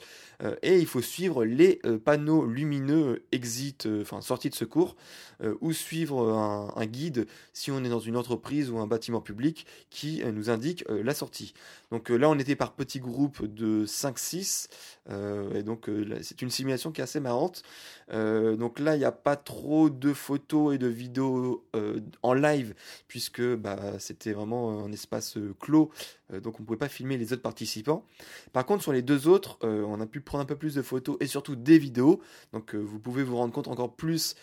et 0.62 0.78
il 0.78 0.86
faut 0.86 1.02
suivre 1.02 1.44
les 1.44 1.80
panneaux 2.04 2.44
lumineux 2.44 3.22
exit, 3.30 3.86
enfin 4.00 4.20
sortie 4.20 4.50
de 4.50 4.56
secours, 4.56 4.96
ou 5.60 5.72
suivre 5.72 6.32
un, 6.76 6.86
guide 6.86 7.28
si 7.52 7.70
on 7.70 7.84
est 7.84 7.88
dans 7.88 8.00
une 8.00 8.16
entreprise 8.16 8.68
ou 8.70 8.78
un 8.78 8.88
bâtiment 8.88 9.20
public 9.20 9.66
qui 9.90 10.20
nous 10.24 10.50
indique 10.50 10.84
la 10.88 11.14
sortie. 11.14 11.54
Donc 11.92 12.08
là, 12.08 12.28
on 12.28 12.38
était 12.40 12.56
par 12.56 12.72
petits 12.72 12.98
groupes 12.98 13.44
de 13.46 13.86
5-6. 13.86 14.68
et 15.54 15.62
donc, 15.62 15.88
c'est 16.22 16.42
une 16.42 16.50
simulation 16.50 16.90
qui 16.90 17.00
est 17.00 17.04
assez 17.04 17.20
marrante. 17.20 17.62
donc 18.10 18.80
là, 18.80 18.96
il 18.96 18.98
n'y 18.98 19.04
a 19.04 19.11
pas 19.12 19.36
trop 19.36 19.90
de 19.90 20.12
photos 20.12 20.74
et 20.74 20.78
de 20.78 20.86
vidéos 20.86 21.64
euh, 21.76 22.00
en 22.22 22.34
live, 22.34 22.74
puisque 23.08 23.42
bah, 23.42 23.98
c'était 23.98 24.32
vraiment 24.32 24.84
un 24.84 24.92
espace 24.92 25.36
euh, 25.36 25.54
clos, 25.60 25.90
euh, 26.32 26.40
donc 26.40 26.58
on 26.58 26.62
ne 26.62 26.66
pouvait 26.66 26.78
pas 26.78 26.88
filmer 26.88 27.16
les 27.16 27.32
autres 27.32 27.42
participants. 27.42 28.04
Par 28.52 28.66
contre, 28.66 28.82
sur 28.82 28.92
les 28.92 29.02
deux 29.02 29.28
autres, 29.28 29.58
on 29.62 30.00
a 30.00 30.06
pu 30.06 30.20
prendre 30.20 30.42
un 30.42 30.46
peu 30.46 30.56
plus 30.56 30.74
de 30.74 30.82
photos 30.82 31.16
et 31.20 31.26
surtout 31.26 31.56
des 31.56 31.78
vidéos, 31.78 32.20
donc 32.52 32.74
vous 32.74 32.98
pouvez 32.98 33.22
vous 33.22 33.36
rendre 33.36 33.52
compte 33.52 33.68
encore 33.68 33.94
plus 33.94 34.34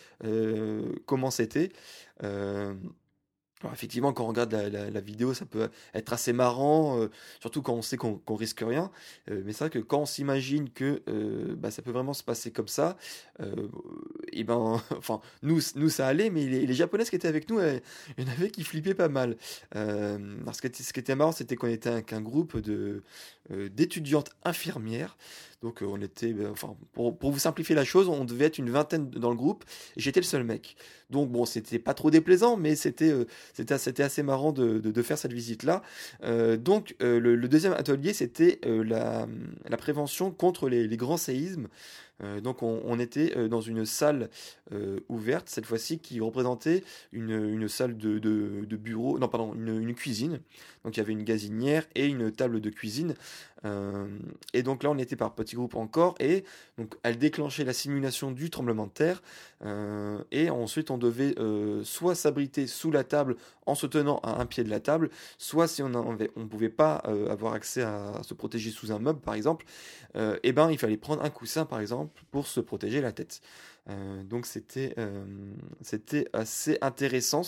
comment 1.06 1.32
c'était 1.32 1.72
effectivement, 3.74 4.14
quand 4.14 4.24
on 4.24 4.28
regarde 4.28 4.54
la, 4.54 5.02
vidéo, 5.02 5.34
ça 5.34 5.46
peut 5.46 5.70
être 5.94 6.14
assez 6.14 6.34
marrant, 6.34 7.00
euh, 7.00 7.10
surtout 7.40 7.62
quand 7.62 7.74
on 7.74 7.82
sait 7.82 7.98
qu'on 7.98 8.36
risque 8.36 8.62
rien. 8.62 8.92
Euh, 9.30 9.42
mais 9.46 9.52
c'est 9.52 9.66
vrai 9.66 9.70
que 9.70 9.80
quand 9.80 10.00
on 10.00 10.06
s'imagine 10.06 10.70
que 10.70 11.02
euh, 11.10 11.56
bah, 11.58 11.72
ça 11.72 11.82
peut 11.82 11.92
vraiment 11.92 12.14
se 12.14 12.24
passer 12.24 12.52
comme 12.52 12.68
ça, 12.68 12.98
et 14.32 14.44
ben, 14.44 14.82
enfin, 14.98 15.20
nous, 15.42 15.60
nous 15.76 15.90
ça 15.90 16.08
allait, 16.08 16.30
mais 16.30 16.46
les, 16.46 16.74
japonaises 16.74 17.10
qui 17.10 17.16
étaient 17.16 17.28
avec 17.28 17.50
nous, 17.50 17.60
il 17.60 18.24
y 18.24 18.28
en 18.28 18.32
avait 18.32 18.50
qui 18.50 18.64
flippaient 18.64 18.94
pas 18.94 19.10
mal. 19.10 19.36
parce 20.46 20.62
que 20.62 20.68
ce 20.72 20.94
qui 20.94 21.00
était 21.00 21.16
marrant, 21.16 21.32
c'était 21.32 21.56
qu'on 21.56 21.68
était 21.68 21.90
avec 21.90 22.14
un 22.14 22.22
groupe 22.22 22.58
d'étudiantes 23.50 24.32
infirmières. 24.44 25.18
Donc 25.62 25.82
on 25.82 26.00
était, 26.02 26.34
enfin, 26.50 26.76
pour, 26.94 27.18
pour, 27.18 27.32
vous 27.32 27.40
simplifier 27.40 27.76
la 27.76 27.84
chose, 27.84 28.08
on 28.08 28.24
devait 28.24 28.46
être 28.46 28.60
une 28.60 28.70
vingtaine 28.70 29.10
dans 29.10 29.30
le 29.30 29.36
groupe. 29.36 29.66
J'étais 29.98 30.22
le 30.22 30.26
seul 30.26 30.44
mec. 30.44 30.78
Donc 31.10 31.30
bon, 31.30 31.46
c'était 31.46 31.80
pas 31.80 31.94
trop 31.94 32.12
déplaisant, 32.12 32.56
mais 32.56 32.76
c'était 32.76 33.14
c'était 33.54 34.04
assez 34.04 34.24
marrant 34.24 34.52
de, 34.52 35.02
faire 35.02 35.18
cette 35.18 35.34
visite-là. 35.34 35.82
Euh, 36.24 36.58
donc, 36.58 36.96
euh, 37.02 37.20
le, 37.20 37.48
deuxième 37.48 37.74
atelier, 37.74 38.14
c'était 38.14 38.60
euh, 38.66 38.84
la, 38.84 39.78
prévention 39.78 40.32
contre 40.32 40.70
les 40.70 40.98
grands 40.98 41.18
séismes. 41.18 41.68
Euh, 42.24 42.42
donc 42.42 42.64
on, 42.64 43.00
était 43.00 43.34
euh, 43.38 43.48
dans 43.48 43.62
une 43.62 43.86
salle 43.86 44.30
euh, 44.74 45.00
ouverte, 45.10 45.50
cette 45.50 45.66
fois-ci, 45.66 46.00
qui 46.00 46.20
représentait 46.20 46.84
une, 47.12 47.68
salle 47.68 47.98
de, 47.98 48.76
bureau, 48.76 49.20
non 49.20 49.28
pardon, 49.28 49.54
une, 49.54 49.94
cuisine. 49.94 50.40
Donc 50.84 50.98
il 50.98 51.00
y 51.00 51.04
avait 51.04 51.14
une 51.14 51.24
gazinière 51.24 51.86
et 51.96 52.06
une 52.06 52.32
table 52.32 52.62
de 52.62 52.70
cuisine. 52.70 53.16
et 54.54 54.64
donc 54.64 54.84
là 54.84 54.90
on 54.90 54.98
était 54.98 55.18
par 55.18 55.36
petits 55.36 55.58
groupes 55.58 55.76
encore 55.76 56.16
et 56.22 56.46
donc 56.78 56.96
elle 57.04 57.18
déclenchait 57.18 57.66
la 57.66 57.74
simulation 57.74 58.32
du 58.32 58.50
tremblement 58.50 58.88
de 58.88 58.92
terre. 58.92 59.22
et 60.32 60.50
ensuite 60.50 60.90
on 60.90 60.98
devait 60.98 61.36
soit 61.84 62.16
s'abriter 62.16 62.68
sous 62.68 62.92
la 62.92 63.04
table 63.04 63.36
en 63.66 63.76
se 63.76 63.88
tenant 63.88 64.20
à 64.24 64.40
un 64.40 64.46
pied 64.46 64.64
de 64.64 64.70
la 64.70 64.80
table, 64.80 65.10
soit 65.38 65.68
si 65.68 65.84
on 65.84 65.90
ne 65.90 66.46
pouvait 66.46 66.70
pas 66.70 66.96
avoir 67.30 67.54
accès 67.54 67.82
à, 67.82 68.22
se 68.24 68.34
protéger 68.34 68.72
sous 68.72 68.94
un 68.94 69.00
meuble 69.00 69.20
par 69.20 69.34
exemple, 69.34 69.66
et 70.16 70.40
eh 70.44 70.54
ben 70.54 70.72
il 70.72 70.78
fallait 70.78 70.98
prendre 70.98 71.24
un 71.24 71.30
coussin 71.30 71.66
par 71.66 71.82
exemple 71.82 72.09
pour 72.32 72.48
se 72.48 72.60
protéger 72.60 73.02
la 73.02 73.12
tête. 73.12 73.42
Euh, 73.90 74.24
donc 74.24 74.46
c'était 74.46 74.94
euh, 74.98 75.26
c'était 75.82 76.28
assez 76.34 76.78
intéressant 76.82 77.42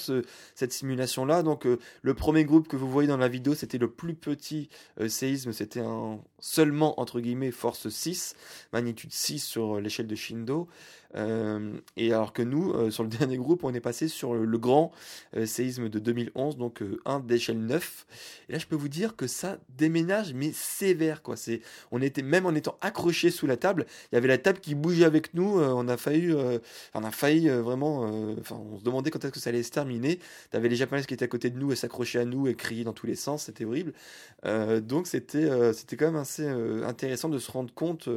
cette 0.56 0.74
simulation 0.74 1.26
là. 1.26 1.44
Donc 1.44 1.66
euh, 1.66 1.78
le 2.02 2.14
premier 2.14 2.46
groupe 2.46 2.68
que 2.68 2.76
vous 2.76 2.90
voyez 2.90 3.08
dans 3.08 3.18
la 3.18 3.28
vidéo 3.28 3.54
c'était 3.54 3.78
le 3.78 3.90
plus 3.90 4.16
petit 4.16 4.70
séisme, 5.08 5.52
c'était 5.54 5.82
un 5.82 6.20
seulement 6.40 7.00
entre 7.00 7.20
guillemets 7.20 7.52
force 7.52 7.90
6, 7.90 8.36
magnitude 8.74 9.14
6 9.14 9.40
sur 9.40 9.80
l'échelle 9.80 10.08
de 10.08 10.16
Shindo. 10.16 10.68
Et 11.98 12.14
alors 12.14 12.32
que 12.32 12.42
nous, 12.42 12.90
sur 12.90 13.04
le 13.04 13.10
dernier 13.20 13.38
groupe, 13.38 13.66
on 13.66 13.74
est 13.74 13.82
passé 13.82 14.08
sur 14.08 14.34
le, 14.34 14.58
grand 14.58 14.92
séisme 15.46 15.90
de 15.90 16.00
2011, 16.00 16.58
donc 16.58 16.82
un 17.04 17.20
d'échelle 17.20 17.60
9. 17.60 18.08
Et 18.48 18.54
là, 18.54 18.60
je 18.60 18.66
peux 18.66 18.78
vous 18.78 18.88
dire 18.88 19.18
que 19.18 19.28
ça 19.28 19.60
déménage, 19.78 20.34
mais 20.34 20.54
sévère, 20.54 21.22
quoi. 21.22 21.36
C'est, 21.36 21.62
on 21.92 22.02
était 22.02 22.22
même 22.22 22.46
en 22.46 22.56
étant 22.56 22.78
accroché 22.80 23.30
sous 23.30 23.46
la 23.46 23.58
table, 23.58 23.86
il 24.12 24.16
y 24.16 24.18
avait 24.18 24.30
la 24.30 24.38
table 24.38 24.62
qui 24.62 24.74
bougeait 24.74 25.04
avec 25.04 25.34
nous. 25.34 25.60
on 25.60 25.88
a 25.90 25.98
failli, 25.98 26.31
on 26.94 27.04
a 27.04 27.12
failli 27.12 27.50
vraiment, 27.50 28.02
enfin, 28.40 28.56
on 28.56 28.80
se 28.80 28.84
demandait 28.84 29.12
quand 29.12 29.24
est-ce 29.24 29.34
que 29.34 29.40
ça 29.40 29.50
allait 29.50 29.64
se 29.64 29.72
terminer. 29.72 30.20
T'avais 30.50 30.70
les 30.70 30.76
Japonais 30.76 31.04
qui 31.04 31.14
étaient 31.14 31.26
à 31.26 31.28
côté 31.28 31.50
de 31.50 31.58
nous 31.58 31.72
et 31.72 31.76
s'accrochaient 31.76 32.20
à 32.20 32.26
nous 32.26 32.48
et 32.48 32.56
criaient 32.56 32.84
dans 32.84 32.94
tous 32.94 33.08
les 33.08 33.16
sens, 33.16 33.44
c'était 33.44 33.66
horrible. 33.66 33.94
donc 34.82 35.08
c'était, 35.08 35.74
c'était 35.74 35.98
quand 35.98 36.06
même 36.06 36.16
assez 36.16 36.48
intéressant 36.48 37.30
de 37.30 37.40
se 37.40 37.52
rendre 37.52 37.74
compte 37.74 38.08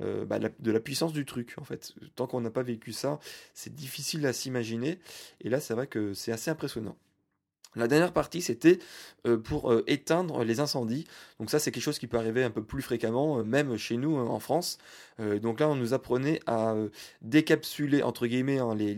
euh, 0.00 0.24
bah, 0.24 0.38
de 0.38 0.70
la 0.70 0.80
puissance 0.80 1.12
du 1.12 1.24
truc 1.24 1.54
en 1.58 1.64
fait. 1.64 1.92
Tant 2.14 2.26
qu'on 2.26 2.40
n'a 2.40 2.50
pas 2.50 2.62
vécu 2.62 2.92
ça, 2.92 3.18
c'est 3.52 3.74
difficile 3.74 4.24
à 4.26 4.32
s'imaginer. 4.32 5.00
Et 5.40 5.48
là, 5.48 5.60
c'est 5.60 5.74
vrai 5.74 5.86
que 5.88 6.14
c'est 6.14 6.30
assez 6.30 6.50
impressionnant. 6.50 6.96
La 7.76 7.86
dernière 7.86 8.12
partie, 8.12 8.42
c'était 8.42 8.78
euh, 9.26 9.36
pour 9.36 9.72
euh, 9.72 9.84
éteindre 9.86 10.44
les 10.44 10.60
incendies. 10.60 11.06
Donc 11.38 11.50
ça, 11.50 11.58
c'est 11.58 11.70
quelque 11.70 11.82
chose 11.82 11.98
qui 11.98 12.06
peut 12.06 12.18
arriver 12.18 12.42
un 12.44 12.50
peu 12.50 12.62
plus 12.62 12.82
fréquemment, 12.82 13.44
même 13.44 13.76
chez 13.76 13.96
nous 13.96 14.16
en 14.16 14.38
France. 14.38 14.78
donc 15.18 15.60
là, 15.60 15.68
on 15.68 15.74
nous 15.74 15.94
apprenait 15.94 16.40
à 16.46 16.74
décapsuler, 17.22 18.02
entre 18.02 18.26
guillemets, 18.26 18.58
hein, 18.58 18.74
les, 18.74 18.94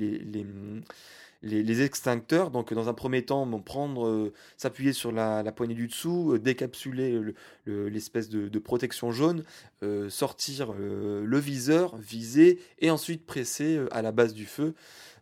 les, 1.42 1.82
extincteurs. 1.82 2.50
Donc, 2.50 2.72
dans 2.74 2.88
un 2.88 2.94
premier 2.94 3.24
temps, 3.24 3.46
prendre, 3.60 4.06
euh, 4.06 4.32
s'appuyer 4.56 4.92
sur 4.92 5.12
la, 5.12 5.42
poignée 5.52 5.74
du 5.74 5.86
dessous, 5.86 6.34
euh, 6.34 6.38
décapsuler 6.38 7.20
l'espèce 7.66 8.28
de, 8.28 8.58
protection 8.58 9.10
jaune, 9.10 9.44
euh, 9.82 10.10
sortir 10.10 10.72
le 10.72 11.38
viseur, 11.38 11.96
viser 11.96 12.58
et 12.78 12.90
ensuite 12.90 13.24
presser 13.24 13.80
à 13.90 14.02
la 14.02 14.12
base 14.12 14.34
du 14.34 14.46
feu. 14.46 14.74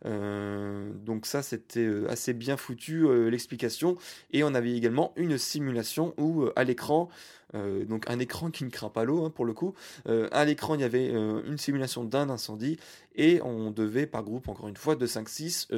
Donc 0.04 1.26
ça 1.26 1.42
c'était 1.42 1.88
assez 2.08 2.32
bien 2.32 2.56
foutu 2.56 3.06
l'explication 3.30 3.96
et 4.32 4.44
on 4.44 4.54
avait 4.54 4.76
également 4.76 5.12
une 5.16 5.38
simulation 5.38 6.14
où 6.18 6.48
à 6.56 6.64
l'écran 6.64 7.08
euh, 7.54 7.84
donc 7.84 8.08
un 8.10 8.18
écran 8.18 8.50
qui 8.50 8.64
ne 8.64 8.70
craint 8.70 8.90
pas 8.90 9.04
l'eau 9.04 9.24
hein, 9.24 9.30
pour 9.30 9.44
le 9.44 9.52
coup. 9.52 9.74
Euh, 10.08 10.28
à 10.32 10.44
l'écran, 10.44 10.74
il 10.74 10.80
y 10.80 10.84
avait 10.84 11.10
euh, 11.12 11.42
une 11.46 11.58
simulation 11.58 12.04
d'un 12.04 12.30
incendie 12.30 12.78
et 13.14 13.40
on 13.42 13.70
devait 13.70 14.06
par 14.06 14.22
groupe, 14.22 14.48
encore 14.48 14.68
une 14.68 14.76
fois, 14.76 14.96
de 14.96 15.06
5-6, 15.06 15.68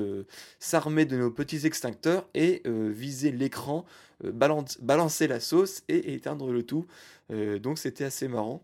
s'armer 0.58 1.04
de 1.06 1.16
nos 1.16 1.30
petits 1.30 1.66
extincteurs 1.66 2.28
et 2.34 2.62
viser 2.66 3.32
l'écran, 3.32 3.86
balancer 4.22 5.26
la 5.26 5.40
sauce 5.40 5.82
et 5.88 6.12
éteindre 6.12 6.52
le 6.52 6.62
tout. 6.64 6.86
donc 7.30 7.78
c'était 7.78 8.04
assez 8.04 8.28
marrant. 8.28 8.62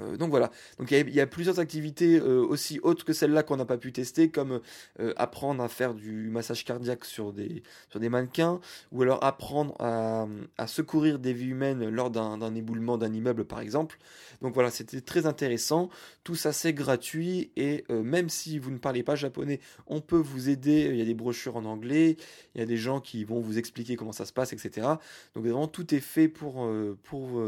Euh, 0.00 0.16
donc 0.16 0.30
voilà, 0.30 0.50
donc 0.78 0.90
il 0.90 1.14
y, 1.14 1.20
a 1.20 1.26
plusieurs 1.26 1.60
activités 1.60 2.18
euh, 2.18 2.44
aussi 2.44 2.80
autres 2.80 3.04
que 3.04 3.12
celles-là 3.12 3.42
qu'on 3.42 3.56
n'a 3.56 3.64
pas 3.64 3.78
pu 3.78 3.92
tester, 3.92 4.30
comme 4.30 4.60
euh, 5.00 5.12
apprendre 5.16 5.62
à 5.62 5.68
faire 5.68 5.94
du 5.94 6.28
massage 6.28 6.64
cardiaque 6.64 7.04
sur 7.04 7.32
des, 7.32 7.62
sur 7.90 8.00
des 8.00 8.08
mannequins, 8.08 8.60
ou 8.92 9.02
alors 9.02 9.22
apprendre 9.24 9.74
à, 9.78 10.26
à 10.58 10.66
secourir 10.66 11.18
des 11.18 11.32
vies 11.32 11.48
humaines 11.48 11.88
lors 11.88 12.10
d'un 12.10 12.54
éboulement 12.54 12.98
d'un 12.98 13.12
immeuble 13.12 13.44
par 13.44 13.60
exemple. 13.60 13.98
Donc 14.42 14.54
voilà, 14.54 14.70
c'était 14.70 15.00
très 15.00 15.26
intéressant, 15.26 15.88
tout 16.24 16.34
ça 16.34 16.52
c'est 16.52 16.72
gratuit, 16.72 17.50
et 17.56 17.84
même 17.88 18.28
si 18.28 18.58
vous 18.58 18.70
ne 18.70 18.78
parlez 18.78 19.02
pas 19.02 19.14
japonais, 19.14 19.60
on 19.86 20.00
peut 20.00 20.16
vous 20.16 20.48
aider, 20.48 20.88
il 20.90 20.96
y 20.96 21.02
a 21.02 21.04
des 21.04 21.14
brochures 21.14 21.56
en 21.56 21.64
anglais, 21.64 22.16
il 22.54 22.60
y 22.60 22.62
a 22.62 22.66
des 22.66 22.76
gens 22.76 23.00
qui 23.00 23.24
vont 23.24 23.40
vous 23.40 23.58
expliquer 23.58 23.96
comment 23.96 24.12
ça 24.12 24.26
se 24.26 24.32
passe, 24.32 24.52
etc. 24.52 24.86
Donc 25.34 25.44
vraiment 25.44 25.68
tout 25.68 25.94
est 25.94 26.00
fait 26.00 26.28
pour, 26.28 26.68
pour, 27.04 27.42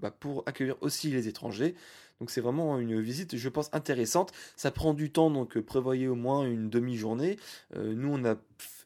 bah, 0.00 0.10
pour 0.10 0.42
accueillir 0.46 0.76
aussi 0.80 1.10
les 1.10 1.28
étrangers. 1.28 1.74
Donc 2.22 2.30
c'est 2.30 2.40
vraiment 2.40 2.78
une 2.78 3.00
visite, 3.00 3.36
je 3.36 3.48
pense, 3.48 3.68
intéressante. 3.72 4.30
Ça 4.54 4.70
prend 4.70 4.94
du 4.94 5.10
temps, 5.10 5.28
donc 5.28 5.56
euh, 5.56 5.62
prévoyez 5.62 6.06
au 6.06 6.14
moins 6.14 6.44
une 6.44 6.70
demi-journée. 6.70 7.36
Euh, 7.74 7.94
nous, 7.94 8.10
on 8.12 8.24
a, 8.24 8.36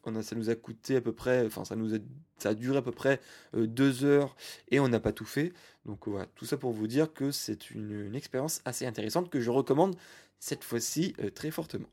on 0.05 0.15
a, 0.15 0.23
ça 0.23 0.35
nous 0.35 0.49
a 0.49 0.55
coûté 0.55 0.95
à 0.95 1.01
peu 1.01 1.11
près, 1.11 1.45
enfin 1.45 1.63
ça 1.63 1.75
nous 1.75 1.93
a, 1.93 2.53
duré 2.55 2.77
à 2.77 2.81
peu 2.81 2.91
près 2.91 3.19
euh, 3.53 3.67
deux 3.67 4.05
heures 4.05 4.35
et 4.69 4.79
on 4.79 4.87
n'a 4.87 4.99
pas 4.99 5.11
tout 5.11 5.25
fait. 5.25 5.53
Donc 5.85 6.07
voilà, 6.07 6.25
tout 6.33 6.45
ça 6.45 6.57
pour 6.57 6.71
vous 6.71 6.87
dire 6.87 7.13
que 7.13 7.29
c'est 7.29 7.69
une, 7.69 8.15
expérience 8.15 8.61
assez 8.65 8.87
intéressante 8.87 9.29
que 9.29 9.39
je 9.39 9.51
recommande 9.51 9.95
cette 10.39 10.63
fois-ci 10.63 11.13
très 11.35 11.51
fortement. 11.51 11.89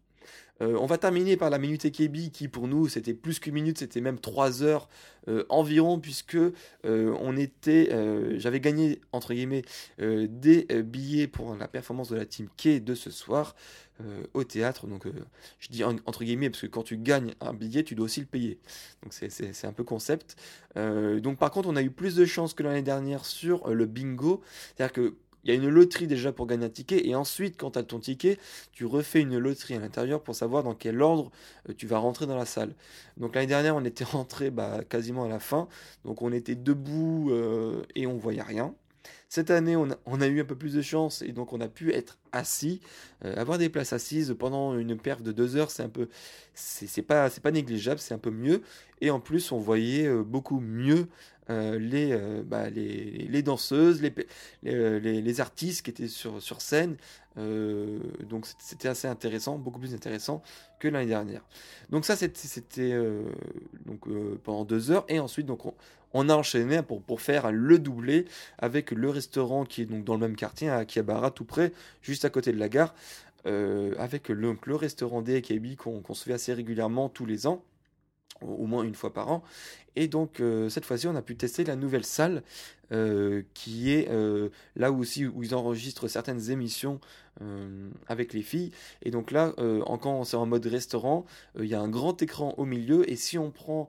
Euh, 0.61 0.77
on 0.81 0.87
va 0.87 0.99
terminer 0.99 1.37
par 1.37 1.51
la 1.51 1.59
minute 1.59 1.85
Ekebi 1.85 2.31
qui 2.31 2.47
pour 2.47 2.69
nous 2.69 2.89
c'était 2.89 3.15
plus 3.15 3.41
qu'une 3.41 3.55
minute, 3.55 3.79
c'était 3.79 4.01
même 4.01 4.21
3 4.21 4.63
heures 4.63 4.89
euh, 5.27 5.45
environ 5.49 5.99
puisque 5.99 6.37
euh, 6.37 7.37
était, 7.37 7.91
j'avais 8.39 8.61
gagné 8.61 9.01
entre 9.13 9.35
guillemets 9.35 9.63
des 9.99 10.67
billets 10.85 11.27
pour 11.27 11.57
la 11.57 11.67
performance 11.67 12.11
de 12.11 12.17
la 12.17 12.27
team 12.27 12.49
K 12.57 12.83
de 12.83 12.95
ce 12.95 13.11
soir 13.11 13.57
au 14.35 14.45
théâtre. 14.45 14.87
Donc 14.87 15.07
je 15.59 15.69
dis 15.69 15.83
entre 15.85 16.25
guillemets 16.25 16.51
parce 16.51 16.63
que 16.63 16.67
quand 16.67 16.83
tu 16.85 16.97
gagnes 16.97 17.35
un 17.41 17.55
billet 17.55 17.83
tu 17.83 17.95
dois 17.95 18.05
aussi 18.05 18.21
le 18.21 18.27
payer. 18.27 18.59
Donc 19.03 19.13
c'est 19.13 19.65
un 19.65 19.73
peu 19.73 19.85
concept. 19.85 20.37
donc 20.77 21.39
par 21.39 21.51
contre 21.51 21.69
on 21.69 21.77
a 21.77 21.83
eu 21.83 21.91
plus 21.91 22.15
de 22.15 22.25
chance 22.25 22.55
que 22.55 22.63
l'année 22.63 22.83
dernière 22.83 23.25
sur 23.25 23.69
le 23.69 23.87
bingo. 23.87 24.43
C'est-à-dire 24.77 24.93
que 24.93 25.15
il 25.45 25.49
y 25.49 25.53
a 25.53 25.55
une 25.55 25.69
loterie 25.69 26.07
déjà 26.07 26.33
pour 26.33 26.47
gagner 26.47 26.67
un 26.67 26.71
ticket, 26.71 27.07
et 27.07 27.15
ensuite, 27.15 27.57
quand 27.59 27.73
tu 27.73 27.79
as 27.79 27.83
ton 27.83 28.01
ticket, 28.01 28.39
tu 28.73 28.87
refais 28.87 29.21
une 29.21 29.39
loterie 29.39 29.75
à 29.75 29.79
l'intérieur 29.79 30.23
pour 30.23 30.35
savoir 30.35 30.63
dans 30.63 30.75
quel 30.75 31.03
ordre 31.03 31.31
euh, 31.69 31.75
tu 31.77 31.87
vas 31.87 31.99
rentrer 31.99 32.27
dans 32.27 32.37
la 32.37 32.47
salle. 32.47 32.75
Donc 33.19 33.35
l'année 33.35 33.47
dernière, 33.47 33.77
on 33.77 33.85
était 33.85 34.05
rentré 34.05 34.51
bah, 34.51 34.81
quasiment 34.89 35.25
à 35.25 35.29
la 35.29 35.41
fin, 35.41 35.69
donc 36.05 36.23
on 36.23 36.33
était 36.33 36.55
debout 36.55 37.31
euh, 37.31 37.83
et 37.95 38.07
on 38.07 38.17
voyait 38.17 38.43
rien. 38.43 38.75
Cette 39.29 39.51
année, 39.51 39.77
on 39.77 39.91
a, 39.91 40.27
eu 40.29 40.41
un 40.41 40.45
peu 40.45 40.57
plus 40.57 40.75
de 40.75 40.81
chance 40.81 41.21
et 41.21 41.33
donc 41.33 41.53
on 41.53 41.61
a 41.61 41.67
pu 41.69 41.93
être 41.93 42.19
assis, 42.33 42.81
euh, 43.25 43.35
avoir 43.37 43.59
des 43.59 43.69
places 43.69 43.93
assises 43.93 44.35
pendant 44.39 44.79
une 44.79 44.97
perf 44.97 45.23
de 45.23 45.33
deux 45.33 45.57
heures, 45.57 45.73
c'est 45.73 45.83
un 45.83 45.89
peu, 45.89 46.09
c'est 46.55 47.03
pas, 47.03 47.29
c'est 47.29 47.43
pas 47.43 47.51
négligeable, 47.51 47.99
c'est 47.99 48.15
un 48.15 48.19
peu 48.19 48.31
mieux. 48.31 48.63
Et 49.01 49.11
en 49.11 49.21
plus, 49.21 49.51
on 49.51 49.59
voyait 49.59 50.09
beaucoup 50.23 50.61
mieux 50.61 51.09
euh, 51.51 51.79
les, 51.79 52.13
euh, 52.13 52.43
bah, 52.43 52.71
les, 52.71 53.29
les, 53.29 53.43
danseuses, 53.43 54.01
les, 54.01 54.15
euh, 54.67 54.99
les, 54.99 55.21
les, 55.21 55.41
artistes 55.43 55.85
qui 55.85 55.91
étaient 55.91 56.09
sur, 56.09 56.41
sur 56.41 56.63
scène. 56.63 56.97
donc 57.37 58.47
c'était 58.59 58.89
assez 58.89 59.09
intéressant, 59.09 59.59
beaucoup 59.59 59.79
plus 59.79 59.95
intéressant 59.95 60.43
que 60.79 60.89
l'année 60.89 61.07
dernière. 61.07 61.43
Donc 61.91 62.07
ça 62.07 62.17
c'était 62.17 62.99
donc 63.85 64.09
pendant 64.43 64.65
deux 64.65 64.91
heures 64.91 65.05
et 65.09 65.21
ensuite 65.21 65.47
donc 65.47 65.61
on, 66.15 66.29
a 66.29 66.35
enchaîné 66.35 66.81
pour, 66.83 67.03
pour 67.03 67.21
faire 67.21 67.53
le 67.53 67.79
doublé 67.79 68.25
avec 68.59 68.91
le 68.93 69.11
restaurant 69.11 69.65
qui 69.67 69.83
est 69.83 69.87
donc 69.87 70.05
dans 70.05 70.15
le 70.15 70.21
même 70.21 70.37
quartier 70.37 70.71
à 70.71 70.79
Akihabara 70.79 71.31
tout 71.31 71.45
près, 71.45 71.73
juste 72.01 72.25
à 72.25 72.31
côté 72.31 72.53
de 72.53 72.59
la 72.59 72.71
gare, 72.71 72.95
avec 73.45 74.29
le, 74.31 74.57
le 74.65 74.77
restaurant 74.77 75.21
DAKB 75.21 75.77
qu'on 75.77 76.15
se 76.15 76.25
fait 76.25 76.33
assez 76.33 76.55
régulièrement 76.55 77.11
tous 77.11 77.27
les 77.27 77.47
ans 77.47 77.63
au 78.41 78.67
moins 78.67 78.83
une 78.85 78.95
fois 78.95 79.13
par 79.13 79.31
an. 79.31 79.43
Et 79.97 80.09
donc 80.09 80.41
euh, 80.41 80.69
cette 80.69 80.85
fois-ci, 80.85 81.07
on 81.07 81.17
a 81.17 81.23
pu 81.23 81.37
tester 81.37 81.65
la 81.65 81.77
nouvelle 81.77 82.05
salle 82.05 82.43
euh, 82.93 83.43
qui 83.55 83.91
est 83.93 84.11
euh, 84.11 84.51
là 84.77 84.93
aussi 84.93 85.27
où 85.27 85.43
ils 85.43 85.55
enregistrent 85.55 86.09
certaines 86.09 86.51
émissions 86.51 87.01
avec 88.07 88.33
les 88.33 88.43
filles. 88.43 88.71
Et 89.03 89.11
donc 89.11 89.33
là, 89.33 89.53
quand 90.01 90.23
c'est 90.23 90.37
en 90.37 90.47
mode 90.47 90.65
restaurant, 90.67 91.27
il 91.59 91.67
y 91.67 91.75
a 91.75 91.81
un 91.81 91.89
grand 91.89 92.23
écran 92.23 92.55
au 92.59 92.65
milieu. 92.65 93.11
Et 93.11 93.17
si 93.17 93.39
on 93.39 93.51
prend 93.51 93.89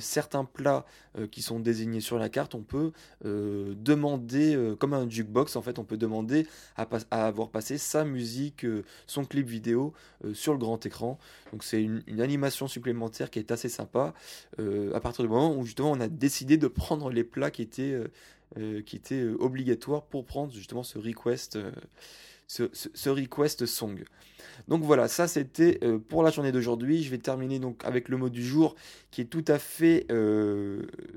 certains 0.00 0.44
plats 0.44 0.84
qui 1.30 1.42
sont 1.42 1.60
désignés 1.60 2.00
sur 2.00 2.18
la 2.18 2.28
carte, 2.28 2.56
on 2.56 2.62
peut 2.62 2.90
demander, 3.22 4.74
comme 4.80 4.94
un 4.94 5.08
jukebox, 5.08 5.54
en 5.54 5.62
fait, 5.62 5.78
on 5.78 5.84
peut 5.84 5.96
demander 5.96 6.48
à, 6.76 6.88
à 7.12 7.28
avoir 7.28 7.50
passé 7.50 7.78
sa 7.78 8.04
musique, 8.04 8.66
son 9.06 9.24
clip 9.24 9.46
vidéo 9.46 9.92
sur 10.32 10.52
le 10.52 10.58
grand 10.58 10.84
écran. 10.84 11.20
Donc 11.52 11.62
c'est 11.62 11.80
une, 11.80 12.02
une, 12.08 12.20
animation 12.20 12.66
supplémentaire 12.66 13.30
qui 13.30 13.38
est 13.38 13.52
assez 13.52 13.68
sympa. 13.68 14.12
à 14.58 14.98
partir 14.98 15.15
du 15.22 15.28
moment 15.28 15.54
où 15.54 15.64
justement 15.64 15.92
on 15.92 16.00
a 16.00 16.08
décidé 16.08 16.56
de 16.56 16.68
prendre 16.68 17.10
les 17.10 17.24
plats 17.24 17.50
qui 17.50 17.62
étaient, 17.62 17.92
euh, 17.92 18.08
euh, 18.58 18.82
qui 18.82 18.96
étaient 18.96 19.20
euh, 19.20 19.36
obligatoires 19.40 20.02
pour 20.02 20.24
prendre 20.24 20.52
justement 20.52 20.82
ce 20.82 20.98
request, 20.98 21.58
ce, 22.46 23.08
request 23.08 23.66
song. 23.66 24.04
Donc 24.68 24.82
voilà, 24.82 25.08
ça 25.08 25.28
c'était 25.28 25.80
pour 26.08 26.22
la 26.22 26.30
journée 26.30 26.52
d'aujourd'hui. 26.52 27.02
Je 27.02 27.10
vais 27.10 27.18
terminer 27.18 27.58
donc 27.58 27.84
avec 27.84 28.08
le 28.08 28.16
mot 28.16 28.28
du 28.28 28.44
jour 28.44 28.74
qui 29.10 29.20
est 29.20 29.26
tout 29.26 29.44
à 29.48 29.58
fait 29.58 30.06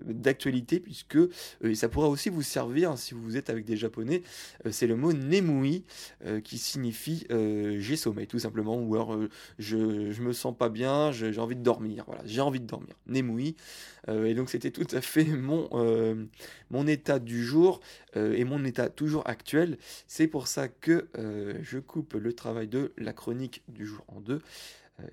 d'actualité 0.06 0.80
puisque 0.80 1.18
ça 1.74 1.90
pourra 1.90 2.10
aussi 2.10 2.30
vous 2.30 2.42
servir 2.42 2.98
si 2.98 3.14
vous 3.14 3.38
êtes 3.38 3.50
avec 3.50 3.66
des 3.66 3.78
japonais. 3.78 4.24
c'est 4.72 4.88
le 4.88 4.96
mot 4.96 5.14
nemui 5.14 5.86
qui 6.44 6.58
signifie 6.58 7.26
j'ai 7.30 7.96
sommeil 7.96 8.28
tout 8.28 8.40
simplement 8.40 8.78
ou 8.78 8.96
alors 8.96 9.18
je, 9.58 10.12
je 10.12 10.22
me 10.22 10.34
sens 10.34 10.56
pas 10.56 10.70
bien, 10.70 11.12
j'ai 11.12 11.40
envie 11.40 11.56
de 11.56 11.64
dormir. 11.64 12.04
Voilà, 12.08 12.22
j'ai 12.26 12.42
envie 12.42 12.60
de 12.60 12.66
dormir. 12.66 12.96
Nemui. 13.08 13.56
Euh, 14.08 14.26
et 14.26 14.34
donc 14.34 14.50
c'était 14.50 14.72
tout 14.72 14.88
à 14.92 15.02
fait 15.02 15.26
mon, 15.26 15.70
euh, 15.74 16.26
mon 16.70 16.88
état 16.88 17.20
du 17.20 17.44
jour 17.44 17.80
euh, 18.16 18.34
et 18.34 18.44
mon 18.44 18.64
état 18.64 18.90
toujours 18.90 19.28
actuel. 19.28 19.78
C'est 20.08 20.28
pour 20.28 20.48
ça 20.48 20.68
que 20.68 21.08
je 21.20 21.80
coupe 21.80 22.14
le 22.14 22.34
travail 22.34 22.68
de 22.68 22.92
la 22.98 23.14
chronique 23.14 23.64
du 23.68 23.86
jour 23.86 24.04
en 24.08 24.22
deux 24.22 24.42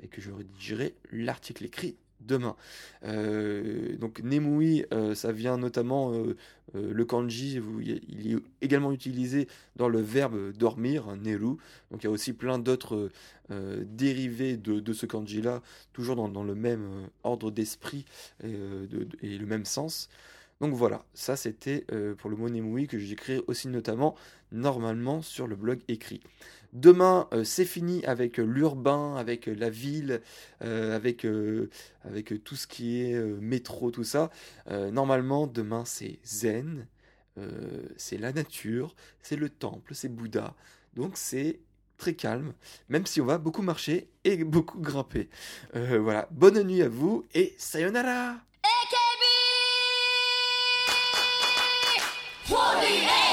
et 0.02 0.09
que 0.09 0.20
je 0.20 0.31
rédigerai 0.31 0.94
l'article 1.12 1.64
écrit 1.64 1.96
demain. 2.20 2.57
donc 3.02 4.20
Nemui, 4.22 4.85
ça 5.14 5.33
vient 5.33 5.59
notamment 5.59 6.12
le 6.74 7.04
kanji, 7.04 7.61
il 8.09 8.33
est 8.33 8.37
également 8.62 8.92
utilisé 8.92 9.48
dans 9.76 9.88
le 9.88 10.00
verbe 10.00 10.52
dormir, 10.52 11.14
neru. 11.16 11.57
Donc 11.90 12.02
il 12.02 12.04
y 12.04 12.07
a 12.07 12.11
aussi 12.11 12.33
plein 12.33 12.59
d'autres 12.59 13.11
euh, 13.52 13.85
dérivés 13.87 14.57
de, 14.57 14.92
ce 14.92 15.07
kanji-là, 15.07 15.62
toujours 15.92 16.16
dans, 16.16 16.42
le 16.42 16.54
même 16.57 16.83
euh, 16.83 17.07
ordre 17.22 17.52
d'esprit 17.52 18.04
euh, 18.42 18.87
et, 19.22 19.38
le 19.38 19.46
même 19.46 19.64
sens. 19.64 20.09
Donc 20.61 20.73
voilà, 20.75 21.05
ça 21.12 21.37
c'était 21.37 21.85
pour 22.19 22.31
le 22.31 22.37
mot 22.37 22.49
Nemui 22.49 22.87
que 22.88 22.99
j'écris 22.99 23.42
aussi 23.47 23.69
notamment 23.69 24.14
normalement 24.53 25.21
sur 25.21 25.47
le 25.47 25.57
blog 25.57 25.81
écrit. 25.88 26.21
Demain, 26.73 27.29
c'est 27.45 27.64
fini 27.64 28.05
avec 28.07 28.38
l'urbain, 28.38 29.16
avec 29.16 29.47
la 29.47 29.71
ville, 29.71 30.23
avec, 30.61 31.27
avec 32.05 32.42
tout 32.42 32.57
ce 32.57 32.66
qui 32.66 33.03
est 33.03 33.19
métro, 33.40 33.90
tout 33.90 34.05
ça. 34.05 34.31
normalement, 34.69 35.47
demain, 35.47 35.85
c'est 35.85 36.19
zen, 36.25 36.87
c'est 37.97 38.19
la 38.19 38.33
nature, 38.33 38.95
c'est 39.23 39.37
le 39.37 39.51
temple, 39.51 39.95
c'est 39.95 40.09
Bouddha. 40.09 40.55
Donc 40.97 41.12
c'est 41.16 41.61
très 41.99 42.14
calme, 42.14 42.53
même 42.88 43.07
si 43.07 43.21
on 43.21 43.27
va 43.27 43.38
beaucoup 43.38 43.62
marcher 43.62 44.09
et 44.25 44.45
beaucoup 44.45 44.81
grimper. 44.81 45.29
Euh, 45.75 45.99
voilà, 46.01 46.29
bonne 46.31 46.62
nuit 46.62 46.83
à 46.83 46.88
vous 46.88 47.25
et 47.35 47.55
sayonara 47.59 48.37
Holy 52.48 53.25